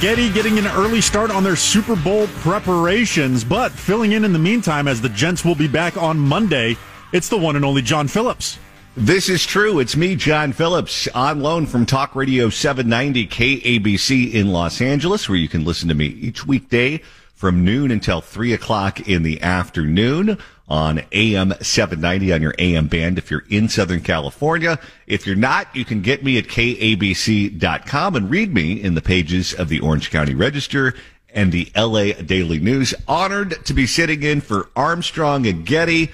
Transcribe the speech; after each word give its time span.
Getty 0.00 0.30
getting 0.32 0.58
an 0.58 0.68
early 0.68 1.00
start 1.00 1.32
on 1.32 1.42
their 1.42 1.56
Super 1.56 1.96
Bowl 1.96 2.28
preparations, 2.36 3.42
but 3.42 3.72
filling 3.72 4.12
in 4.12 4.24
in 4.24 4.32
the 4.32 4.38
meantime 4.38 4.86
as 4.86 5.00
the 5.00 5.08
Gents 5.08 5.44
will 5.44 5.56
be 5.56 5.66
back 5.66 5.96
on 5.96 6.16
Monday, 6.16 6.76
it's 7.12 7.28
the 7.28 7.36
one 7.36 7.56
and 7.56 7.64
only 7.64 7.82
John 7.82 8.06
Phillips. 8.06 8.60
This 8.96 9.28
is 9.28 9.44
true. 9.44 9.80
It's 9.80 9.96
me, 9.96 10.14
John 10.14 10.52
Phillips, 10.52 11.08
on 11.08 11.40
loan 11.40 11.66
from 11.66 11.84
Talk 11.84 12.14
Radio 12.14 12.48
790 12.48 13.26
KABC 13.26 14.32
in 14.34 14.52
Los 14.52 14.80
Angeles, 14.80 15.28
where 15.28 15.36
you 15.36 15.48
can 15.48 15.64
listen 15.64 15.88
to 15.88 15.96
me 15.96 16.06
each 16.06 16.46
weekday 16.46 17.02
from 17.34 17.64
noon 17.64 17.90
until 17.90 18.20
3 18.20 18.52
o'clock 18.52 19.08
in 19.08 19.24
the 19.24 19.42
afternoon 19.42 20.38
on 20.68 21.02
AM 21.12 21.54
790 21.60 22.32
on 22.32 22.42
your 22.42 22.54
AM 22.58 22.88
band 22.88 23.18
if 23.18 23.30
you're 23.30 23.44
in 23.48 23.68
Southern 23.68 24.00
California. 24.00 24.78
If 25.06 25.26
you're 25.26 25.36
not, 25.36 25.74
you 25.74 25.84
can 25.84 26.02
get 26.02 26.22
me 26.22 26.36
at 26.38 26.44
kabc.com 26.44 28.16
and 28.16 28.30
read 28.30 28.52
me 28.52 28.82
in 28.82 28.94
the 28.94 29.00
pages 29.00 29.54
of 29.54 29.68
the 29.68 29.80
Orange 29.80 30.10
County 30.10 30.34
Register 30.34 30.94
and 31.30 31.52
the 31.52 31.70
LA 31.76 32.12
Daily 32.12 32.58
News. 32.58 32.94
Honored 33.06 33.64
to 33.64 33.74
be 33.74 33.86
sitting 33.86 34.22
in 34.22 34.40
for 34.40 34.68
Armstrong 34.76 35.46
and 35.46 35.64
Getty. 35.64 36.10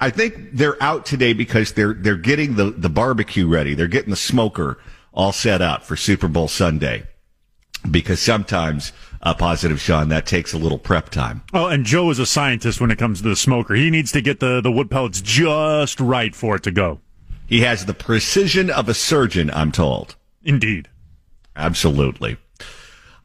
I 0.00 0.10
think 0.10 0.52
they're 0.52 0.80
out 0.82 1.04
today 1.04 1.32
because 1.32 1.72
they're 1.72 1.94
they're 1.94 2.16
getting 2.16 2.54
the, 2.54 2.70
the 2.70 2.88
barbecue 2.88 3.48
ready. 3.48 3.74
They're 3.74 3.88
getting 3.88 4.10
the 4.10 4.16
smoker 4.16 4.78
all 5.12 5.32
set 5.32 5.60
up 5.60 5.82
for 5.82 5.96
Super 5.96 6.28
Bowl 6.28 6.48
Sunday. 6.48 7.04
Because 7.90 8.20
sometimes, 8.20 8.92
uh, 9.22 9.34
positive 9.34 9.80
Sean, 9.80 10.08
that 10.08 10.26
takes 10.26 10.52
a 10.52 10.58
little 10.58 10.78
prep 10.78 11.10
time. 11.10 11.42
Oh, 11.52 11.66
and 11.66 11.84
Joe 11.84 12.10
is 12.10 12.18
a 12.18 12.26
scientist 12.26 12.80
when 12.80 12.90
it 12.90 12.98
comes 12.98 13.22
to 13.22 13.28
the 13.28 13.36
smoker. 13.36 13.74
He 13.74 13.90
needs 13.90 14.12
to 14.12 14.20
get 14.20 14.40
the, 14.40 14.60
the 14.60 14.72
wood 14.72 14.90
pellets 14.90 15.20
just 15.20 16.00
right 16.00 16.34
for 16.34 16.56
it 16.56 16.62
to 16.64 16.70
go. 16.70 17.00
He 17.46 17.62
has 17.62 17.86
the 17.86 17.94
precision 17.94 18.70
of 18.70 18.88
a 18.88 18.94
surgeon, 18.94 19.50
I'm 19.50 19.72
told. 19.72 20.16
Indeed. 20.44 20.88
Absolutely. 21.56 22.36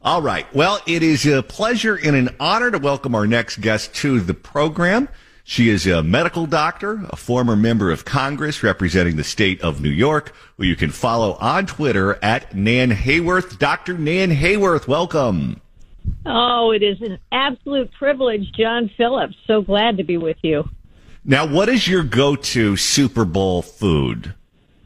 All 0.02 0.20
right. 0.20 0.46
Well, 0.54 0.80
it 0.86 1.02
is 1.02 1.26
a 1.26 1.42
pleasure 1.42 1.94
and 1.94 2.16
an 2.16 2.36
honor 2.40 2.70
to 2.70 2.78
welcome 2.78 3.14
our 3.14 3.26
next 3.26 3.60
guest 3.60 3.94
to 3.96 4.20
the 4.20 4.34
program. 4.34 5.08
She 5.44 5.68
is 5.68 5.86
a 5.86 6.02
medical 6.02 6.46
doctor, 6.46 7.06
a 7.10 7.16
former 7.16 7.54
member 7.54 7.90
of 7.90 8.06
Congress 8.06 8.62
representing 8.62 9.16
the 9.16 9.24
state 9.24 9.60
of 9.60 9.82
New 9.82 9.90
York, 9.90 10.34
who 10.56 10.64
you 10.64 10.74
can 10.74 10.90
follow 10.90 11.34
on 11.34 11.66
Twitter 11.66 12.18
at 12.22 12.54
Nan 12.54 12.90
Hayworth. 12.90 13.58
Dr. 13.58 13.98
Nan 13.98 14.30
Hayworth, 14.30 14.88
welcome. 14.88 15.60
Oh, 16.26 16.70
it 16.72 16.82
is 16.82 17.00
an 17.02 17.18
absolute 17.32 17.92
privilege, 17.92 18.50
John 18.52 18.90
Phillips. 18.96 19.34
So 19.46 19.62
glad 19.62 19.98
to 19.98 20.04
be 20.04 20.16
with 20.16 20.38
you. 20.42 20.64
Now, 21.24 21.46
what 21.46 21.68
is 21.68 21.88
your 21.88 22.02
go-to 22.02 22.76
Super 22.76 23.24
Bowl 23.24 23.62
food 23.62 24.34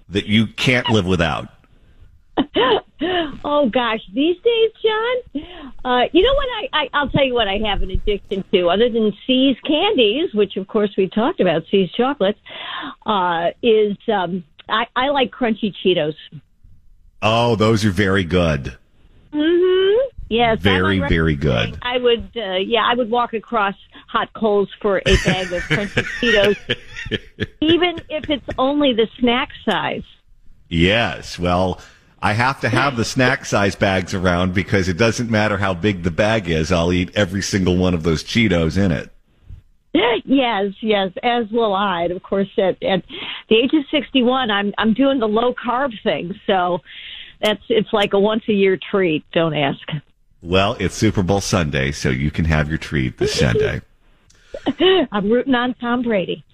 that 0.09 0.27
you 0.27 0.47
can't 0.47 0.89
live 0.89 1.07
without? 1.07 1.49
oh 3.45 3.69
gosh, 3.73 4.01
these 4.13 4.37
days, 4.43 4.71
John. 4.83 5.43
Uh, 5.85 6.03
you 6.13 6.23
know 6.23 6.35
what? 6.35 6.49
I, 6.49 6.69
I 6.73 6.89
I'll 6.93 7.09
tell 7.09 7.25
you 7.25 7.35
what 7.35 7.49
I 7.49 7.59
have 7.69 7.83
an 7.83 7.91
addiction 7.91 8.45
to, 8.53 8.69
other 8.69 8.89
than 8.89 9.13
See's 9.27 9.57
candies, 9.67 10.33
which 10.35 10.57
of 10.57 10.69
course 10.69 10.91
we 10.97 11.09
talked 11.09 11.41
about, 11.41 11.63
See's 11.71 11.91
chocolates, 11.93 12.39
uh, 13.07 13.49
is 13.63 13.97
um, 14.13 14.45
I, 14.69 14.87
I 14.95 15.09
like 15.09 15.31
crunchy 15.31 15.75
Cheetos. 15.85 16.15
Oh, 17.23 17.57
those 17.57 17.85
are 17.85 17.91
very 17.91 18.25
good. 18.25 18.77
Mm-hmm. 19.33 20.09
Yes, 20.31 20.59
very 20.61 20.99
very 20.99 21.37
good. 21.37 21.79
I 21.83 21.99
would, 21.99 22.31
uh, 22.37 22.57
yeah, 22.57 22.83
I 22.85 22.95
would 22.95 23.11
walk 23.11 23.33
across 23.33 23.75
hot 24.09 24.33
coals 24.35 24.69
for 24.81 24.99
a 24.99 25.17
bag 25.25 25.53
of 25.53 25.63
crunchy 25.63 26.05
Cheetos, 26.21 26.77
even 27.61 27.99
if 28.09 28.29
it's 28.29 28.47
only 28.59 28.93
the 28.93 29.09
snack 29.19 29.51
size. 29.65 30.05
Yes, 30.69 31.39
well 31.39 31.81
I 32.21 32.33
have 32.33 32.61
to 32.63 32.69
have 32.69 32.97
the 32.97 33.05
snack 33.05 33.45
size 33.45 33.77
bags 33.77 34.13
around 34.13 34.53
because 34.53 34.89
it 34.89 34.97
doesn't 34.97 35.31
matter 35.31 35.57
how 35.57 35.73
big 35.75 36.03
the 36.03 36.11
bag 36.11 36.49
is. 36.49 36.73
I'll 36.73 36.93
eat 36.93 37.11
every 37.15 37.43
single 37.43 37.77
one 37.77 37.95
of 37.95 38.03
those 38.03 38.25
Cheetos 38.25 38.77
in 38.77 38.93
it. 38.93 39.11
Yes, 40.25 40.75
yes, 40.83 41.11
as 41.23 41.51
will 41.51 41.75
I. 41.75 42.03
And 42.03 42.13
of 42.13 42.23
course, 42.23 42.49
at, 42.59 42.83
at 42.83 43.03
the 43.49 43.57
age 43.57 43.73
of 43.73 43.85
61, 43.91 44.51
I'm, 44.51 44.75
I'm 44.77 44.93
doing 44.93 45.21
the 45.21 45.27
low 45.27 45.55
carb 45.55 45.93
thing. 46.03 46.39
So 46.47 46.81
that's, 47.41 47.63
it's 47.69 47.93
like 47.93 48.13
a 48.13 48.21
once 48.21 48.45
a 48.49 48.53
year 48.53 48.79
treat. 48.91 49.25
Don't 49.33 49.55
ask. 49.55 49.89
Well, 50.43 50.77
it's 50.79 50.95
Super 50.95 51.23
Bowl 51.23 51.41
Sunday, 51.41 51.93
so 51.93 52.11
you 52.11 52.31
can 52.31 52.45
have 52.45 52.69
your 52.69 52.79
treat 52.79 53.19
this 53.19 53.35
Sunday. 53.39 53.81
I'm 55.13 55.31
rooting 55.31 55.55
on 55.55 55.75
Tom 55.75 56.03
Brady. 56.03 56.45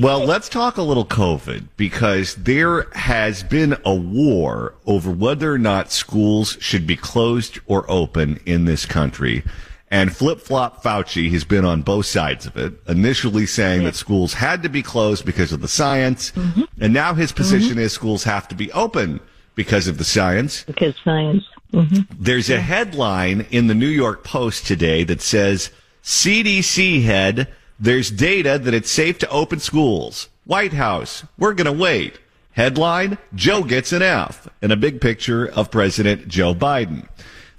Well, 0.00 0.24
let's 0.24 0.48
talk 0.48 0.76
a 0.76 0.82
little 0.82 1.04
COVID 1.04 1.68
because 1.76 2.36
there 2.36 2.86
has 2.92 3.42
been 3.42 3.76
a 3.84 3.94
war 3.94 4.74
over 4.86 5.10
whether 5.10 5.52
or 5.52 5.58
not 5.58 5.90
schools 5.90 6.56
should 6.60 6.86
be 6.86 6.96
closed 6.96 7.58
or 7.66 7.84
open 7.90 8.38
in 8.46 8.64
this 8.64 8.86
country. 8.86 9.42
And 9.90 10.16
flip 10.16 10.40
flop 10.40 10.82
Fauci 10.82 11.30
has 11.32 11.44
been 11.44 11.64
on 11.64 11.82
both 11.82 12.06
sides 12.06 12.46
of 12.46 12.56
it, 12.56 12.74
initially 12.88 13.46
saying 13.46 13.84
that 13.84 13.96
schools 13.96 14.34
had 14.34 14.62
to 14.62 14.68
be 14.68 14.82
closed 14.82 15.24
because 15.24 15.52
of 15.52 15.60
the 15.60 15.68
science. 15.68 16.32
Mm-hmm. 16.32 16.62
And 16.80 16.92
now 16.92 17.14
his 17.14 17.32
position 17.32 17.70
mm-hmm. 17.70 17.80
is 17.80 17.92
schools 17.92 18.24
have 18.24 18.48
to 18.48 18.54
be 18.54 18.70
open 18.72 19.20
because 19.56 19.88
of 19.88 19.98
the 19.98 20.04
science. 20.04 20.62
Because 20.62 20.94
science. 21.02 21.42
Mm-hmm. 21.72 22.02
There's 22.16 22.48
a 22.48 22.60
headline 22.60 23.46
in 23.50 23.66
the 23.66 23.74
New 23.74 23.88
York 23.88 24.22
Post 24.22 24.66
today 24.66 25.02
that 25.02 25.20
says 25.20 25.70
CDC 26.04 27.02
head 27.02 27.48
there's 27.78 28.10
data 28.10 28.58
that 28.58 28.72
it's 28.72 28.90
safe 28.90 29.18
to 29.18 29.28
open 29.28 29.60
schools. 29.60 30.28
White 30.44 30.72
House, 30.72 31.24
we're 31.36 31.52
going 31.52 31.66
to 31.66 31.72
wait. 31.72 32.18
Headline, 32.52 33.18
Joe 33.34 33.64
gets 33.64 33.92
an 33.92 34.00
F, 34.00 34.48
and 34.62 34.72
a 34.72 34.76
big 34.76 35.00
picture 35.00 35.46
of 35.46 35.70
President 35.70 36.26
Joe 36.26 36.54
Biden. 36.54 37.06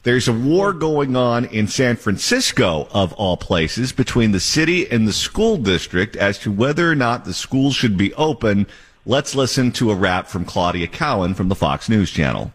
There's 0.01 0.27
a 0.27 0.33
war 0.33 0.73
going 0.73 1.15
on 1.15 1.45
in 1.45 1.67
San 1.67 1.97
Francisco, 1.97 2.87
of 2.91 3.13
all 3.13 3.37
places, 3.37 3.91
between 3.91 4.31
the 4.31 4.39
city 4.39 4.89
and 4.89 5.07
the 5.07 5.13
school 5.13 5.57
district 5.57 6.15
as 6.15 6.39
to 6.39 6.51
whether 6.51 6.89
or 6.89 6.95
not 6.95 7.25
the 7.25 7.33
schools 7.33 7.75
should 7.75 7.97
be 7.97 8.13
open. 8.15 8.65
Let's 9.09 9.35
listen 9.35 9.72
to 9.72 9.90
a 9.91 9.95
wrap 9.95 10.28
from 10.28 10.44
Claudia 10.44 10.88
Cowan 10.88 11.34
from 11.34 11.47
the 11.47 11.56
Fox 11.56 11.88
News 11.88 12.12
Channel. 12.12 12.51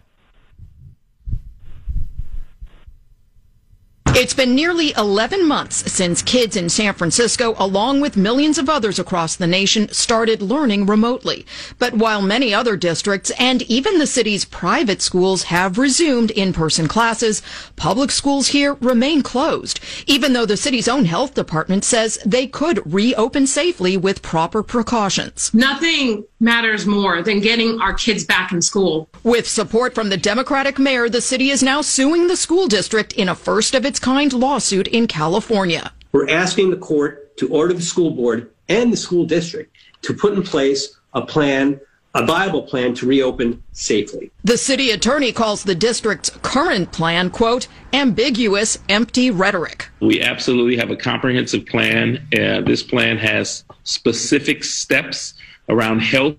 It's 4.23 4.35
been 4.35 4.55
nearly 4.55 4.93
11 4.93 5.49
months 5.49 5.91
since 5.91 6.23
kids 6.23 6.55
in 6.55 6.69
San 6.69 6.95
Francisco, 6.95 7.57
along 7.59 8.01
with 8.01 8.17
millions 8.17 8.57
of 8.57 8.69
others 8.69 9.01
across 9.01 9.35
the 9.35 9.49
nation, 9.49 9.89
started 9.89 10.41
learning 10.41 10.87
remotely. 10.87 11.45
But 11.81 11.95
while 11.95 12.23
many 12.23 12.55
other 12.55 12.77
districts 12.77 13.33
and 13.37 13.63
even 13.63 13.99
the 13.99 14.07
city's 14.07 14.45
private 14.45 15.03
schools 15.03 15.43
have 15.55 15.77
resumed 15.77 16.31
in-person 16.31 16.87
classes, 16.87 17.43
public 17.75 18.13
schools 18.13 18.47
here 18.47 18.75
remain 18.75 19.25
closed, 19.25 19.81
even 20.07 20.35
though 20.35 20.47
the 20.47 20.57
city's 20.57 20.87
own 20.87 21.05
health 21.05 21.35
department 21.35 21.85
says 21.85 22.17
they 22.25 22.47
could 22.47 22.81
reopen 22.95 23.49
safely 23.49 23.97
with 23.97 24.23
proper 24.23 24.63
precautions. 24.63 25.53
Nothing 25.53 26.25
matters 26.39 26.87
more 26.87 27.23
than 27.23 27.41
getting 27.41 27.81
our 27.81 27.95
kids 27.95 28.25
back 28.25 28.53
in 28.53 28.61
school. 28.61 29.09
With 29.23 29.49
support 29.49 29.95
from 29.95 30.11
the 30.11 30.17
Democratic 30.17 30.79
mayor, 30.79 31.09
the 31.09 31.21
city 31.21 31.51
is 31.51 31.63
now 31.63 31.81
suing 31.81 32.27
the 32.27 32.37
school 32.37 32.67
district 32.67 33.13
in 33.15 33.29
a 33.29 33.35
first 33.35 33.75
of 33.75 33.85
its 33.85 33.99
kind 33.99 34.12
lawsuit 34.13 34.89
in 34.89 35.07
California. 35.07 35.93
We're 36.13 36.29
asking 36.29 36.71
the 36.71 36.77
court 36.77 37.37
to 37.39 37.49
order 37.49 37.75
the 37.75 37.83
school 37.83 38.11
board 38.11 38.51
and 38.69 38.93
the 38.93 38.97
school 38.97 39.25
district 39.25 39.77
to 40.03 40.15
put 40.15 40.35
in 40.35 40.43
place 40.43 40.97
a 41.15 41.23
plan 41.23 41.81
a 42.15 42.27
viable 42.27 42.63
plan 42.63 42.95
to 42.95 43.07
reopen 43.07 43.63
safely. 43.73 44.31
The 44.45 44.59
city 44.59 44.91
attorney 44.91 45.33
calls 45.33 45.65
the 45.65 45.75
district's 45.75 46.31
current 46.43 46.93
plan, 46.93 47.31
quote, 47.31 47.69
ambiguous, 47.93 48.79
empty 48.89 49.31
rhetoric. 49.31 49.89
We 50.01 50.21
absolutely 50.21 50.77
have 50.77 50.91
a 50.91 50.97
comprehensive 50.97 51.65
plan. 51.67 52.27
Uh, 52.33 52.61
this 52.61 52.83
plan 52.83 53.17
has 53.19 53.65
specific 53.85 54.63
steps 54.63 55.35
around 55.69 56.01
health 56.01 56.37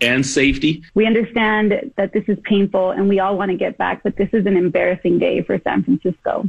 and 0.00 0.24
safety. 0.24 0.82
We 0.94 1.06
understand 1.06 1.92
that 1.96 2.12
this 2.12 2.24
is 2.28 2.38
painful 2.44 2.90
and 2.90 3.08
we 3.08 3.20
all 3.20 3.36
want 3.36 3.50
to 3.50 3.56
get 3.56 3.78
back, 3.78 4.02
but 4.02 4.16
this 4.16 4.28
is 4.32 4.46
an 4.46 4.56
embarrassing 4.56 5.18
day 5.18 5.42
for 5.42 5.58
San 5.64 5.82
Francisco. 5.82 6.44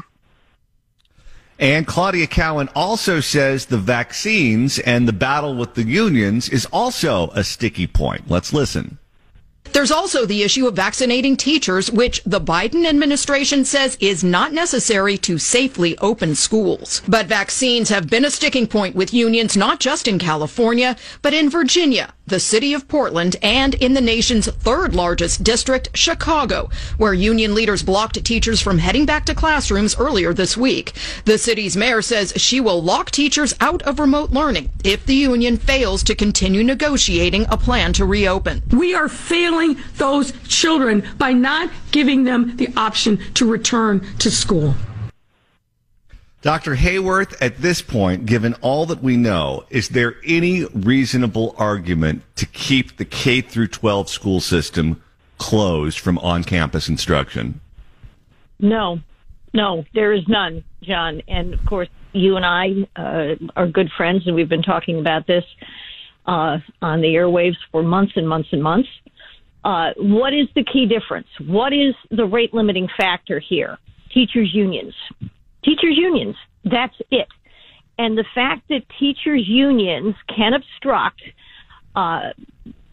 And 1.59 1.87
Claudia 1.87 2.27
Cowan 2.27 2.69
also 2.75 3.19
says 3.19 3.65
the 3.65 3.77
vaccines 3.77 4.77
and 4.79 5.07
the 5.07 5.13
battle 5.13 5.55
with 5.55 5.73
the 5.73 5.83
unions 5.83 6.49
is 6.49 6.67
also 6.71 7.29
a 7.29 7.43
sticky 7.43 7.87
point. 7.87 8.29
Let's 8.29 8.53
listen. 8.53 8.99
There's 9.73 9.91
also 9.91 10.25
the 10.25 10.43
issue 10.43 10.67
of 10.67 10.75
vaccinating 10.75 11.35
teachers, 11.35 11.91
which 11.91 12.23
the 12.25 12.41
Biden 12.41 12.85
administration 12.85 13.65
says 13.65 13.97
is 13.99 14.23
not 14.23 14.53
necessary 14.53 15.17
to 15.19 15.37
safely 15.37 15.97
open 15.99 16.35
schools. 16.35 17.01
But 17.07 17.27
vaccines 17.27 17.89
have 17.89 18.09
been 18.09 18.25
a 18.25 18.31
sticking 18.31 18.67
point 18.67 18.95
with 18.95 19.13
unions 19.13 19.57
not 19.57 19.79
just 19.79 20.07
in 20.07 20.19
California, 20.19 20.95
but 21.21 21.33
in 21.33 21.49
Virginia, 21.49 22.13
the 22.27 22.39
city 22.39 22.73
of 22.73 22.87
Portland, 22.87 23.37
and 23.41 23.73
in 23.75 23.93
the 23.93 24.01
nation's 24.01 24.47
third 24.47 24.93
largest 24.93 25.43
district, 25.43 25.89
Chicago, 25.93 26.69
where 26.97 27.13
union 27.13 27.55
leaders 27.55 27.83
blocked 27.83 28.23
teachers 28.23 28.61
from 28.61 28.77
heading 28.77 29.05
back 29.05 29.25
to 29.25 29.33
classrooms 29.33 29.97
earlier 29.97 30.33
this 30.33 30.57
week. 30.57 30.93
The 31.25 31.37
city's 31.37 31.77
mayor 31.77 32.01
says 32.01 32.33
she 32.35 32.59
will 32.59 32.81
lock 32.81 33.11
teachers 33.11 33.55
out 33.61 33.81
of 33.83 33.99
remote 33.99 34.31
learning 34.31 34.69
if 34.83 35.05
the 35.05 35.15
union 35.15 35.57
fails 35.57 36.03
to 36.03 36.15
continue 36.15 36.63
negotiating 36.63 37.45
a 37.49 37.57
plan 37.57 37.93
to 37.93 38.05
reopen. 38.05 38.61
We 38.71 38.93
are 38.93 39.07
failing 39.07 39.77
those 39.95 40.33
children 40.47 41.07
by 41.17 41.31
not 41.31 41.69
giving 41.91 42.25
them 42.25 42.57
the 42.57 42.69
option 42.75 43.19
to 43.35 43.49
return 43.49 44.05
to 44.19 44.29
school. 44.29 44.75
Dr. 46.41 46.75
Hayworth, 46.75 47.35
at 47.41 47.57
this 47.57 47.81
point, 47.81 48.25
given 48.27 48.53
all 48.55 48.85
that 48.85 49.01
we 49.01 49.17
know, 49.17 49.65
is 49.69 49.89
there 49.89 50.15
any 50.23 50.65
reasonable 50.65 51.55
argument 51.57 52.21
to 52.35 52.45
keep 52.45 52.97
the 52.97 53.05
K 53.05 53.41
through 53.41 53.69
12 53.69 54.07
school 54.07 54.39
system 54.39 55.01
closed 55.39 55.99
from 55.99 56.17
on-campus 56.19 56.89
instruction? 56.89 57.59
No, 58.59 58.99
no, 59.53 59.83
there 59.95 60.13
is 60.13 60.27
none, 60.27 60.63
John. 60.83 61.21
And 61.27 61.55
of 61.55 61.65
course, 61.65 61.89
you 62.13 62.35
and 62.35 62.45
I 62.45 62.87
uh, 62.95 63.35
are 63.55 63.67
good 63.67 63.89
friends, 63.97 64.27
and 64.27 64.35
we've 64.35 64.49
been 64.49 64.61
talking 64.61 64.99
about 64.99 65.25
this 65.25 65.43
uh, 66.27 66.59
on 66.81 67.01
the 67.01 67.07
airwaves 67.07 67.57
for 67.71 67.81
months 67.81 68.13
and 68.15 68.29
months 68.29 68.49
and 68.51 68.61
months. 68.61 68.89
Uh, 69.63 69.91
what 69.97 70.33
is 70.33 70.47
the 70.55 70.63
key 70.63 70.85
difference? 70.85 71.27
What 71.45 71.73
is 71.73 71.95
the 72.11 72.25
rate 72.25 72.53
limiting 72.53 72.87
factor 72.95 73.39
here? 73.39 73.77
Teachers' 74.13 74.53
unions. 74.53 74.93
Teachers' 75.67 75.97
unions. 75.97 76.35
That's 76.63 76.95
it. 77.11 77.27
And 77.99 78.17
the 78.17 78.25
fact 78.33 78.69
that 78.69 78.83
teachers' 78.99 79.47
unions 79.47 80.15
can 80.33 80.53
obstruct 80.53 81.21
uh, 81.95 82.29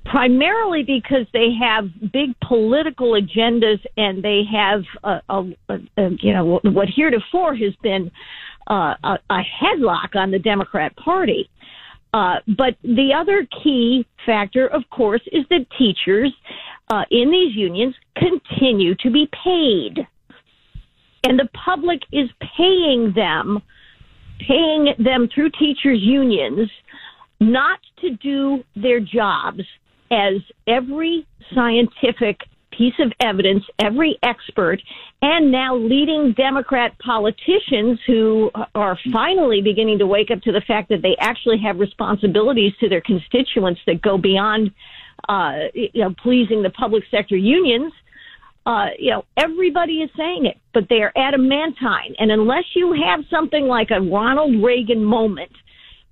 primarily 0.05 0.83
because 0.83 1.27
they 1.33 1.49
have 1.61 1.89
big 2.13 2.35
political 2.41 3.13
agendas 3.13 3.81
and 3.97 4.23
they 4.23 4.43
have 4.51 4.83
a, 5.05 5.21
a, 5.29 5.55
a, 5.99 6.11
you 6.21 6.33
know 6.33 6.61
what 6.63 6.89
heretofore 6.89 7.55
has 7.55 7.75
been 7.83 8.11
uh, 8.69 8.95
a, 9.05 9.19
a 9.31 9.41
headlock 9.63 10.15
on 10.15 10.31
the 10.31 10.39
Democrat 10.39 10.97
Party. 10.97 11.49
Uh, 12.13 12.37
but 12.57 12.77
the 12.83 13.13
other 13.13 13.47
key 13.63 14.07
factor, 14.25 14.69
of 14.69 14.83
course, 14.91 15.23
is 15.33 15.45
that 15.51 15.67
teachers 15.77 16.33
uh, 16.91 17.05
in 17.11 17.31
these 17.31 17.57
unions 17.57 17.95
continue 18.17 18.95
to 18.97 19.11
be 19.11 19.29
paid. 19.45 20.07
And 21.25 21.39
the 21.39 21.49
public 21.65 22.01
is 22.13 22.29
paying 22.57 23.13
them, 23.15 23.61
paying 24.47 24.95
them 24.99 25.29
through 25.35 25.51
teachers' 25.59 26.01
unions 26.01 26.71
not 27.41 27.81
to 28.01 28.11
do 28.17 28.63
their 28.77 29.01
jobs 29.01 29.63
as 30.11 30.35
every 30.67 31.27
scientific 31.55 32.39
piece 32.77 32.95
of 32.99 33.13
evidence, 33.21 33.65
every 33.79 34.19
expert, 34.23 34.81
and 35.23 35.51
now 35.51 35.77
leading 35.77 36.35
Democrat 36.37 36.99
politicians 36.99 37.99
who 38.07 38.51
are 38.75 38.99
finally 39.13 39.63
beginning 39.63 39.99
to 39.99 40.07
wake 40.07 40.31
up 40.31 40.41
to 40.43 40.53
the 40.53 40.61
fact 40.67 40.89
that 40.89 41.03
they 41.03 41.17
actually 41.21 41.59
have 41.59 41.79
responsibilities 41.79 42.73
to 42.81 42.89
their 42.89 43.01
constituents 43.01 43.81
that 43.87 44.03
go 44.03 44.19
beyond, 44.19 44.71
uh, 45.29 45.53
you 45.73 45.89
know, 45.95 46.15
pleasing 46.23 46.63
the 46.63 46.71
public 46.71 47.05
sector 47.11 47.37
unions. 47.37 47.93
Uh, 48.67 48.87
you 48.99 49.11
know, 49.11 49.25
everybody 49.37 50.01
is 50.01 50.11
saying 50.17 50.47
it, 50.47 50.57
but 50.73 50.85
they 50.89 51.03
are 51.03 51.13
adamantine. 51.17 52.15
And 52.19 52.31
unless 52.33 52.65
you 52.75 52.93
have 53.07 53.21
something 53.31 53.67
like 53.67 53.91
a 53.91 54.01
Ronald 54.01 54.63
Reagan 54.63 55.05
moment, 55.05 55.53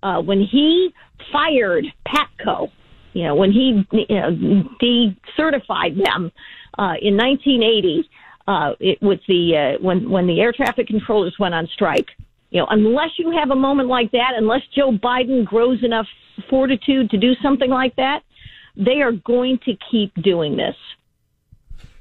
uh, 0.03 0.21
when 0.21 0.41
he 0.41 0.93
fired 1.33 1.87
Patco, 2.07 2.71
you 3.15 3.25
know, 3.25 3.35
when 3.35 3.53
he 3.53 3.83
you 3.93 4.07
know, 4.09 4.65
decertified 4.83 6.03
them 6.03 6.33
uh, 6.79 6.95
in 7.01 7.17
1980 7.17 8.09
uh, 8.49 8.73
it, 8.81 8.99
with 9.01 9.21
the 9.29 9.77
uh, 9.79 9.83
when 9.83 10.11
when 10.11 10.27
the 10.27 10.41
air 10.41 10.53
traffic 10.53 10.87
controllers 10.87 11.37
went 11.39 11.55
on 11.55 11.69
strike. 11.73 12.09
You 12.51 12.61
know, 12.61 12.67
unless 12.71 13.11
you 13.19 13.31
have 13.31 13.51
a 13.51 13.57
moment 13.57 13.89
like 13.89 14.11
that, 14.13 14.33
unless 14.37 14.61
Joe 14.75 14.93
Biden 14.93 15.45
grows 15.45 15.83
enough 15.83 16.07
fortitude 16.51 17.09
to 17.11 17.17
do 17.17 17.33
something 17.43 17.71
like 17.71 17.97
that, 17.97 18.21
they 18.77 19.01
are 19.01 19.13
going 19.13 19.59
to 19.65 19.73
keep 19.91 20.13
doing 20.23 20.57
this. 20.57 20.77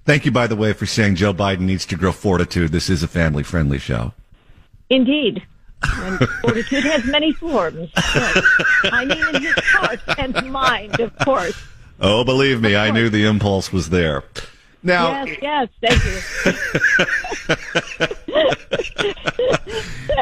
Thank 0.05 0.25
you, 0.25 0.31
by 0.31 0.47
the 0.47 0.55
way, 0.55 0.73
for 0.73 0.85
saying 0.85 1.15
Joe 1.15 1.33
Biden 1.33 1.61
needs 1.61 1.85
to 1.87 1.95
grow 1.95 2.11
fortitude. 2.11 2.71
This 2.71 2.89
is 2.89 3.03
a 3.03 3.07
family 3.07 3.43
friendly 3.43 3.77
show. 3.77 4.13
Indeed. 4.89 5.43
And 5.83 6.19
fortitude 6.41 6.83
has 6.83 7.05
many 7.05 7.33
forms. 7.33 7.89
Yes. 7.95 8.45
I 8.85 9.05
mean, 9.05 9.35
in 9.35 9.41
his 9.41 9.55
heart 9.57 9.99
and 10.17 10.51
mind, 10.51 10.99
of 10.99 11.15
course. 11.19 11.59
Oh, 11.99 12.23
believe 12.23 12.61
me, 12.61 12.75
I 12.75 12.91
knew 12.91 13.09
the 13.09 13.25
impulse 13.25 13.71
was 13.71 13.89
there. 13.89 14.23
Now, 14.83 15.23
yes, 15.25 15.37
yes, 15.41 15.69
thank 15.79 16.03
you. 16.03 16.11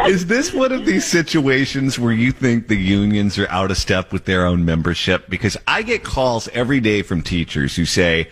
is 0.09 0.25
this 0.25 0.53
one 0.53 0.73
of 0.73 0.85
these 0.85 1.05
situations 1.05 1.97
where 1.97 2.11
you 2.11 2.33
think 2.33 2.67
the 2.67 2.75
unions 2.75 3.39
are 3.39 3.47
out 3.49 3.71
of 3.71 3.77
step 3.77 4.11
with 4.11 4.25
their 4.25 4.45
own 4.45 4.65
membership? 4.65 5.29
Because 5.29 5.55
I 5.65 5.81
get 5.81 6.03
calls 6.03 6.49
every 6.49 6.81
day 6.81 7.01
from 7.01 7.21
teachers 7.21 7.77
who 7.77 7.85
say, 7.85 8.29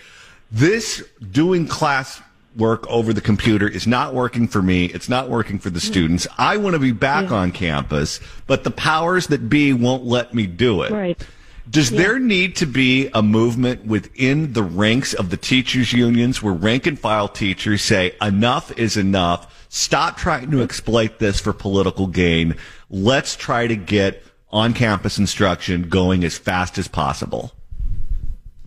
this 0.51 1.03
doing 1.31 1.67
class 1.67 2.21
work 2.55 2.87
over 2.87 3.13
the 3.13 3.21
computer 3.21 3.67
is 3.67 3.85
not 3.85 4.13
working 4.13 4.47
for 4.47 4.61
me. 4.61 4.85
It's 4.85 5.09
not 5.09 5.29
working 5.29 5.59
for 5.59 5.69
the 5.69 5.79
mm. 5.79 5.83
students. 5.83 6.27
I 6.37 6.57
want 6.57 6.73
to 6.73 6.79
be 6.79 6.91
back 6.91 7.29
yeah. 7.29 7.37
on 7.37 7.51
campus, 7.51 8.19
but 8.47 8.63
the 8.63 8.71
powers 8.71 9.27
that 9.27 9.49
be 9.49 9.73
won't 9.73 10.05
let 10.05 10.33
me 10.33 10.47
do 10.47 10.81
it. 10.81 10.91
Right. 10.91 11.27
Does 11.69 11.91
yeah. 11.91 11.97
there 11.97 12.19
need 12.19 12.55
to 12.57 12.65
be 12.65 13.09
a 13.13 13.21
movement 13.21 13.85
within 13.85 14.53
the 14.53 14.63
ranks 14.63 15.13
of 15.13 15.29
the 15.29 15.37
teachers 15.37 15.91
unions 15.91 16.41
where 16.41 16.53
rank 16.53 16.87
and 16.87 16.97
file 16.97 17.27
teachers 17.27 17.81
say 17.81 18.15
enough 18.21 18.77
is 18.77 18.95
enough? 18.95 19.53
Stop 19.69 20.17
trying 20.17 20.49
to 20.51 20.61
exploit 20.61 21.19
this 21.19 21.41
for 21.41 21.51
political 21.51 22.07
gain. 22.07 22.55
Let's 22.89 23.35
try 23.35 23.67
to 23.67 23.75
get 23.75 24.23
on 24.49 24.73
campus 24.73 25.17
instruction 25.17 25.89
going 25.89 26.23
as 26.23 26.37
fast 26.37 26.77
as 26.77 26.87
possible. 26.87 27.51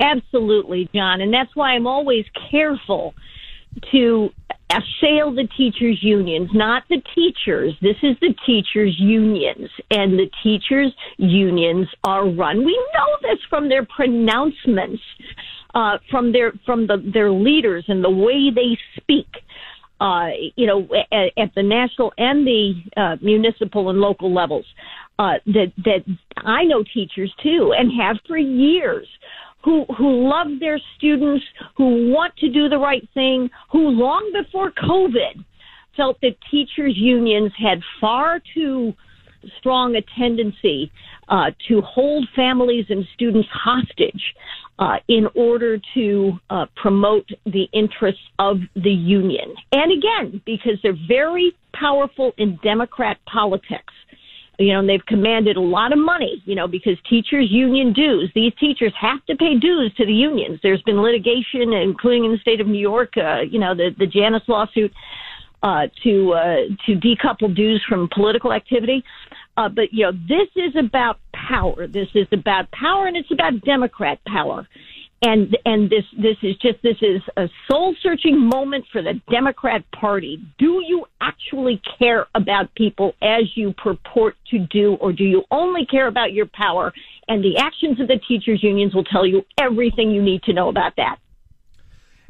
Absolutely, 0.00 0.88
John. 0.94 1.20
And 1.20 1.32
that's 1.32 1.54
why 1.54 1.72
I'm 1.72 1.86
always 1.86 2.24
careful 2.50 3.14
to 3.92 4.30
assail 4.70 5.32
the 5.32 5.48
teachers 5.56 5.98
unions, 6.00 6.48
not 6.52 6.84
the 6.88 7.02
teachers. 7.14 7.74
This 7.82 7.96
is 8.02 8.16
the 8.20 8.34
teachers 8.46 8.96
unions 8.98 9.68
and 9.90 10.18
the 10.18 10.30
teachers 10.42 10.92
unions 11.18 11.88
are 12.04 12.28
run. 12.28 12.64
We 12.64 12.76
know 12.94 13.28
this 13.28 13.38
from 13.48 13.68
their 13.68 13.84
pronouncements, 13.84 15.02
uh, 15.74 15.98
from 16.10 16.32
their, 16.32 16.52
from 16.64 16.86
the, 16.86 16.96
their 17.12 17.30
leaders 17.30 17.84
and 17.88 18.02
the 18.02 18.10
way 18.10 18.50
they 18.54 18.78
speak. 18.96 19.28
Uh, 20.00 20.28
you 20.56 20.66
know, 20.66 20.88
at, 21.12 21.30
at, 21.36 21.54
the 21.54 21.62
national 21.62 22.10
and 22.16 22.46
the 22.46 22.72
uh, 22.96 23.16
municipal 23.20 23.90
and 23.90 24.00
local 24.00 24.32
levels, 24.32 24.64
uh, 25.18 25.34
that 25.44 25.70
that 25.84 26.02
I 26.38 26.64
know 26.64 26.82
teachers 26.82 27.30
too, 27.42 27.74
and 27.76 27.92
have 28.00 28.16
for 28.26 28.38
years, 28.38 29.06
who 29.62 29.84
who 29.96 30.28
love 30.28 30.48
their 30.58 30.80
students, 30.96 31.44
who 31.76 32.10
want 32.12 32.36
to 32.36 32.48
do 32.48 32.68
the 32.68 32.78
right 32.78 33.06
thing, 33.14 33.50
who 33.70 33.88
long 33.88 34.32
before 34.32 34.70
COVID 34.72 35.44
felt 35.96 36.20
that 36.22 36.36
teachers 36.50 36.94
unions 36.96 37.52
had 37.58 37.80
far 38.00 38.40
too 38.54 38.94
strong 39.58 39.96
a 39.96 40.02
tendency 40.18 40.90
uh, 41.28 41.50
to 41.68 41.80
hold 41.82 42.26
families 42.36 42.86
and 42.88 43.04
students 43.14 43.48
hostage 43.52 44.34
uh, 44.78 44.96
in 45.08 45.26
order 45.34 45.78
to 45.94 46.32
uh, 46.50 46.66
promote 46.76 47.28
the 47.46 47.68
interests 47.72 48.22
of 48.38 48.58
the 48.74 48.90
union. 48.90 49.54
And 49.72 49.92
again, 49.92 50.42
because 50.44 50.78
they're 50.82 50.96
very 51.08 51.52
powerful 51.72 52.32
in 52.38 52.58
Democrat 52.62 53.18
politics 53.30 53.92
you 54.60 54.74
know, 54.74 54.80
and 54.80 54.88
they've 54.88 55.04
commanded 55.06 55.56
a 55.56 55.60
lot 55.60 55.92
of 55.92 55.98
money, 55.98 56.42
you 56.44 56.54
know, 56.54 56.68
because 56.68 56.96
teachers 57.08 57.50
union 57.50 57.94
dues. 57.94 58.30
These 58.34 58.52
teachers 58.60 58.92
have 59.00 59.24
to 59.26 59.34
pay 59.36 59.58
dues 59.58 59.92
to 59.96 60.04
the 60.04 60.12
unions. 60.12 60.60
There's 60.62 60.82
been 60.82 61.00
litigation, 61.00 61.72
including 61.72 62.26
in 62.26 62.32
the 62.32 62.38
state 62.38 62.60
of 62.60 62.66
New 62.66 62.78
York, 62.78 63.14
uh, 63.16 63.40
you 63.40 63.58
know, 63.58 63.74
the 63.74 63.94
the 63.98 64.06
Janus 64.06 64.42
lawsuit 64.48 64.92
uh, 65.62 65.86
to 66.04 66.32
uh, 66.32 66.56
to 66.84 66.92
decouple 66.92 67.54
dues 67.56 67.82
from 67.88 68.08
political 68.12 68.52
activity. 68.52 69.02
Uh, 69.56 69.68
but 69.68 69.92
you 69.92 70.04
know, 70.04 70.12
this 70.12 70.48
is 70.56 70.76
about 70.76 71.18
power. 71.32 71.86
This 71.86 72.08
is 72.14 72.26
about 72.30 72.70
power, 72.70 73.06
and 73.06 73.16
it's 73.16 73.30
about 73.30 73.60
Democrat 73.62 74.18
power 74.26 74.68
and 75.22 75.56
and 75.66 75.90
this 75.90 76.04
this 76.16 76.36
is 76.42 76.56
just 76.56 76.82
this 76.82 76.96
is 77.02 77.20
a 77.36 77.48
soul 77.70 77.94
searching 78.02 78.38
moment 78.38 78.86
for 78.90 79.02
the 79.02 79.20
Democrat 79.30 79.84
Party. 79.92 80.40
Do 80.58 80.82
you 80.86 81.06
actually 81.20 81.80
care 81.98 82.26
about 82.34 82.74
people 82.74 83.14
as 83.20 83.42
you 83.54 83.74
purport 83.74 84.36
to 84.50 84.58
do, 84.58 84.94
or 84.94 85.12
do 85.12 85.24
you 85.24 85.44
only 85.50 85.84
care 85.84 86.06
about 86.06 86.32
your 86.32 86.46
power? 86.46 86.92
And 87.28 87.44
the 87.44 87.58
actions 87.58 88.00
of 88.00 88.08
the 88.08 88.18
teachers 88.26 88.62
unions 88.62 88.94
will 88.94 89.04
tell 89.04 89.26
you 89.26 89.44
everything 89.58 90.10
you 90.10 90.22
need 90.22 90.42
to 90.44 90.52
know 90.52 90.68
about 90.68 90.96
that. 90.96 91.18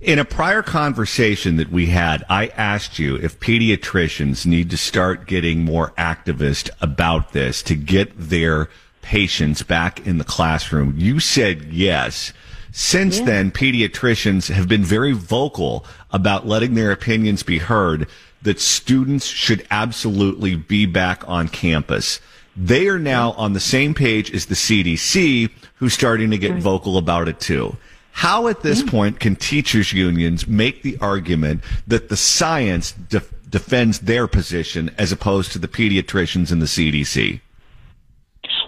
In 0.00 0.18
a 0.18 0.24
prior 0.24 0.62
conversation 0.62 1.56
that 1.56 1.70
we 1.70 1.86
had, 1.86 2.24
I 2.28 2.48
asked 2.48 2.98
you 2.98 3.16
if 3.16 3.38
pediatricians 3.38 4.46
need 4.46 4.70
to 4.70 4.78
start 4.78 5.26
getting 5.26 5.62
more 5.62 5.90
activist 5.98 6.70
about 6.80 7.32
this 7.32 7.62
to 7.64 7.74
get 7.74 8.18
their 8.18 8.70
patients 9.02 9.62
back 9.62 10.06
in 10.06 10.18
the 10.18 10.24
classroom. 10.24 10.94
You 10.96 11.20
said 11.20 11.64
yes. 11.64 12.32
Since 12.72 13.18
yeah. 13.18 13.24
then, 13.24 13.50
pediatricians 13.50 14.52
have 14.52 14.68
been 14.68 14.84
very 14.84 15.12
vocal 15.12 15.84
about 16.12 16.46
letting 16.46 16.74
their 16.74 16.92
opinions 16.92 17.42
be 17.42 17.58
heard 17.58 18.06
that 18.42 18.60
students 18.60 19.26
should 19.26 19.66
absolutely 19.70 20.54
be 20.54 20.86
back 20.86 21.28
on 21.28 21.48
campus. 21.48 22.20
They 22.56 22.88
are 22.88 22.98
now 22.98 23.32
on 23.32 23.52
the 23.52 23.60
same 23.60 23.94
page 23.94 24.32
as 24.32 24.46
the 24.46 24.54
CDC, 24.54 25.50
who's 25.76 25.94
starting 25.94 26.30
to 26.30 26.38
get 26.38 26.60
vocal 26.60 26.96
about 26.96 27.28
it 27.28 27.40
too. 27.40 27.76
How 28.12 28.48
at 28.48 28.62
this 28.62 28.82
point 28.82 29.20
can 29.20 29.36
teachers 29.36 29.92
unions 29.92 30.46
make 30.46 30.82
the 30.82 30.98
argument 31.00 31.62
that 31.86 32.08
the 32.08 32.16
science 32.16 32.92
def- 32.92 33.32
defends 33.48 34.00
their 34.00 34.26
position 34.26 34.90
as 34.98 35.12
opposed 35.12 35.52
to 35.52 35.58
the 35.58 35.68
pediatricians 35.68 36.50
and 36.52 36.60
the 36.60 36.66
CDC? 36.66 37.40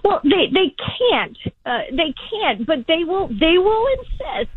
Well, 0.04 0.21
they 0.25 0.50
they 0.52 0.75
can't. 0.99 1.38
Uh, 1.64 1.82
they 1.90 2.14
can't, 2.30 2.66
but 2.66 2.87
they 2.88 3.04
will. 3.04 3.28
They 3.28 3.59
will 3.59 3.87
insist 3.99 4.50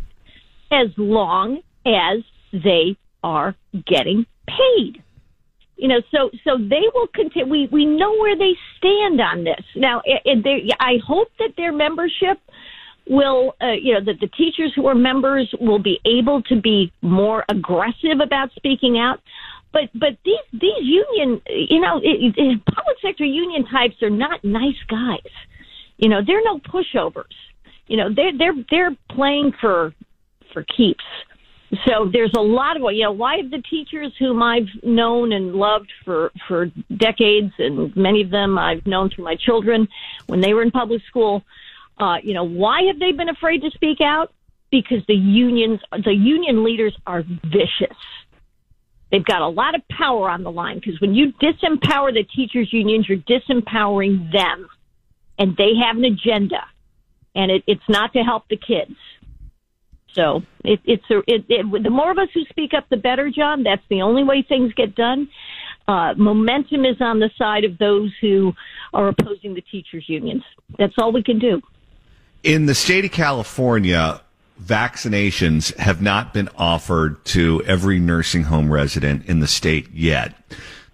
as 0.72 0.88
long 0.96 1.60
as 1.86 2.18
they 2.52 2.96
are 3.22 3.54
getting 3.86 4.26
paid. 4.48 5.02
You 5.76 5.88
know, 5.88 6.00
so 6.10 6.30
so 6.44 6.56
they 6.58 6.82
will 6.94 7.08
continue. 7.14 7.48
We 7.48 7.68
we 7.70 7.84
know 7.84 8.16
where 8.18 8.36
they 8.36 8.54
stand 8.78 9.20
on 9.20 9.44
this 9.44 9.64
now. 9.76 10.02
And 10.24 10.42
they, 10.42 10.68
I 10.80 10.94
hope 11.06 11.28
that 11.38 11.50
their 11.56 11.72
membership 11.72 12.38
will, 13.08 13.54
uh, 13.62 13.72
you 13.72 13.94
know, 13.94 14.00
that 14.04 14.20
the 14.20 14.28
teachers 14.28 14.72
who 14.74 14.86
are 14.86 14.94
members 14.94 15.52
will 15.60 15.78
be 15.78 16.00
able 16.04 16.42
to 16.42 16.60
be 16.60 16.92
more 17.02 17.44
aggressive 17.48 18.20
about 18.22 18.50
speaking 18.56 18.98
out. 18.98 19.20
But 19.76 19.90
but 19.92 20.16
these 20.24 20.38
these 20.54 20.80
union, 20.80 21.42
you 21.50 21.80
know, 21.80 21.98
it, 21.98 22.34
it, 22.34 22.64
public 22.64 22.96
sector 23.02 23.26
union 23.26 23.66
types 23.66 24.02
are 24.02 24.08
not 24.08 24.42
nice 24.42 24.82
guys. 24.88 25.32
You 25.98 26.08
know, 26.08 26.22
they're 26.26 26.42
no 26.42 26.60
pushovers. 26.60 27.36
You 27.86 27.98
know, 27.98 28.08
they're 28.14 28.32
they're 28.38 28.54
they're 28.70 28.96
playing 29.10 29.52
for 29.60 29.92
for 30.54 30.64
keeps. 30.64 31.04
So 31.86 32.08
there's 32.10 32.32
a 32.34 32.40
lot 32.40 32.78
of 32.78 32.84
you 32.94 33.02
know 33.02 33.12
why 33.12 33.36
have 33.36 33.50
the 33.50 33.62
teachers 33.68 34.14
whom 34.18 34.42
I've 34.42 34.68
known 34.82 35.32
and 35.32 35.54
loved 35.54 35.92
for 36.06 36.32
for 36.48 36.70
decades 36.96 37.52
and 37.58 37.94
many 37.94 38.22
of 38.22 38.30
them 38.30 38.56
I've 38.56 38.86
known 38.86 39.10
through 39.10 39.24
my 39.24 39.36
children 39.36 39.88
when 40.26 40.40
they 40.40 40.54
were 40.54 40.62
in 40.62 40.70
public 40.70 41.02
school 41.06 41.42
uh, 41.98 42.16
you 42.22 42.32
know 42.32 42.44
why 42.44 42.84
have 42.84 42.98
they 42.98 43.12
been 43.12 43.28
afraid 43.28 43.62
to 43.62 43.70
speak 43.72 44.00
out 44.00 44.32
because 44.70 45.04
the 45.08 45.14
unions 45.14 45.80
the 46.04 46.14
union 46.14 46.62
leaders 46.64 46.96
are 47.06 47.24
vicious 47.44 47.96
they've 49.10 49.24
got 49.24 49.42
a 49.42 49.48
lot 49.48 49.74
of 49.74 49.86
power 49.88 50.28
on 50.28 50.42
the 50.42 50.50
line 50.50 50.76
because 50.76 51.00
when 51.00 51.14
you 51.14 51.32
disempower 51.34 52.12
the 52.12 52.24
teachers 52.34 52.72
unions 52.72 53.08
you're 53.08 53.18
disempowering 53.18 54.32
them 54.32 54.68
and 55.38 55.56
they 55.56 55.72
have 55.82 55.96
an 55.96 56.04
agenda 56.04 56.64
and 57.34 57.50
it, 57.50 57.62
it's 57.66 57.88
not 57.88 58.12
to 58.12 58.20
help 58.20 58.44
the 58.48 58.56
kids 58.56 58.96
so 60.16 60.42
it, 60.64 60.80
it's 60.84 61.04
a, 61.10 61.18
it, 61.26 61.44
it, 61.48 61.82
the 61.82 61.90
more 61.90 62.10
of 62.10 62.18
us 62.18 62.28
who 62.32 62.42
speak 62.44 62.72
up, 62.74 62.88
the 62.88 62.96
better, 62.96 63.30
John. 63.30 63.62
That's 63.62 63.82
the 63.90 64.00
only 64.00 64.24
way 64.24 64.42
things 64.42 64.72
get 64.72 64.94
done. 64.94 65.28
Uh, 65.86 66.14
momentum 66.16 66.84
is 66.84 66.96
on 67.00 67.20
the 67.20 67.30
side 67.36 67.64
of 67.64 67.78
those 67.78 68.10
who 68.20 68.54
are 68.94 69.08
opposing 69.08 69.54
the 69.54 69.60
teachers' 69.60 70.04
unions. 70.08 70.42
That's 70.78 70.94
all 70.98 71.12
we 71.12 71.22
can 71.22 71.38
do. 71.38 71.60
In 72.42 72.66
the 72.66 72.74
state 72.74 73.04
of 73.04 73.12
California, 73.12 74.20
vaccinations 74.62 75.74
have 75.76 76.00
not 76.00 76.32
been 76.32 76.48
offered 76.56 77.24
to 77.26 77.62
every 77.66 77.98
nursing 77.98 78.44
home 78.44 78.72
resident 78.72 79.26
in 79.26 79.40
the 79.40 79.46
state 79.46 79.90
yet. 79.92 80.34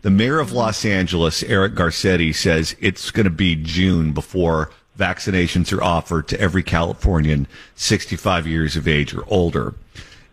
The 0.03 0.11
mayor 0.11 0.41
of 0.41 0.53
Los 0.53 0.85
Angeles, 0.85 1.43
Eric 1.45 1.75
Garcetti, 1.75 2.35
says 2.35 2.75
it's 2.81 3.11
going 3.11 3.25
to 3.25 3.31
be 3.31 3.55
June 3.55 4.13
before 4.13 4.71
vaccinations 4.99 5.73
are 5.73 5.83
offered 5.83 6.29
to 6.29 6.41
every 6.41 6.63
Californian 6.63 7.47
65 7.77 8.47
years 8.47 8.77
of 8.77 8.89
age 8.89 9.15
or 9.15 9.25
older. 9.29 9.75